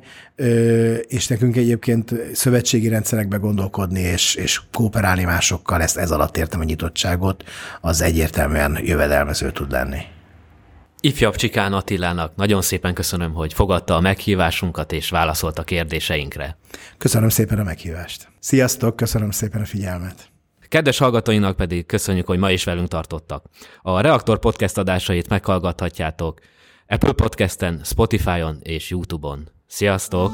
és 1.08 1.28
nekünk 1.28 1.56
egyébként 1.56 2.14
szövetségi 2.34 2.88
rendszerekbe 2.88 3.38
gondolkodni 3.38 4.00
és, 4.00 4.36
és 4.36 4.62
kooperálni 4.72 5.24
másokkal, 5.24 5.82
ezt 5.82 5.98
ez 5.98 6.12
alatt 6.12 6.38
értem 6.38 6.60
a 6.60 6.64
nyitottságot, 6.64 7.44
az 7.82 8.02
egyértelműen 8.02 8.80
jövedelmező 8.84 9.52
tud 9.52 9.72
lenni. 9.72 10.00
Ifjabb 11.02 11.36
Csikán 11.36 11.74
Attilának 11.74 12.36
nagyon 12.36 12.62
szépen 12.62 12.94
köszönöm, 12.94 13.34
hogy 13.34 13.54
fogadta 13.54 13.96
a 13.96 14.00
meghívásunkat 14.00 14.92
és 14.92 15.10
válaszolt 15.10 15.60
a 15.60 15.64
kérdéseinkre. 15.64 16.58
Köszönöm 16.98 17.30
szépen 17.30 17.60
a 17.60 17.64
meghívást. 17.64 18.28
Sziasztok, 18.40 18.96
köszönöm 18.96 19.32
szépen 19.32 19.62
a 19.62 19.66
figyelmet. 19.66 20.32
Kedves 20.70 20.98
hallgatóinak 20.98 21.56
pedig 21.56 21.86
köszönjük, 21.86 22.26
hogy 22.26 22.40
ma 22.40 22.52
is 22.52 22.64
velünk 22.64 22.88
tartottak. 22.88 23.46
A 23.82 24.02
Reaktor 24.02 24.40
podcast 24.40 24.78
adásait 24.78 25.30
meghallgathatjátok 25.30 26.40
Apple 26.88 27.12
Podcasten, 27.12 27.82
Spotify-on 27.84 28.60
és 28.62 28.90
YouTube-on. 28.90 29.50
Sziasztok! 29.68 30.32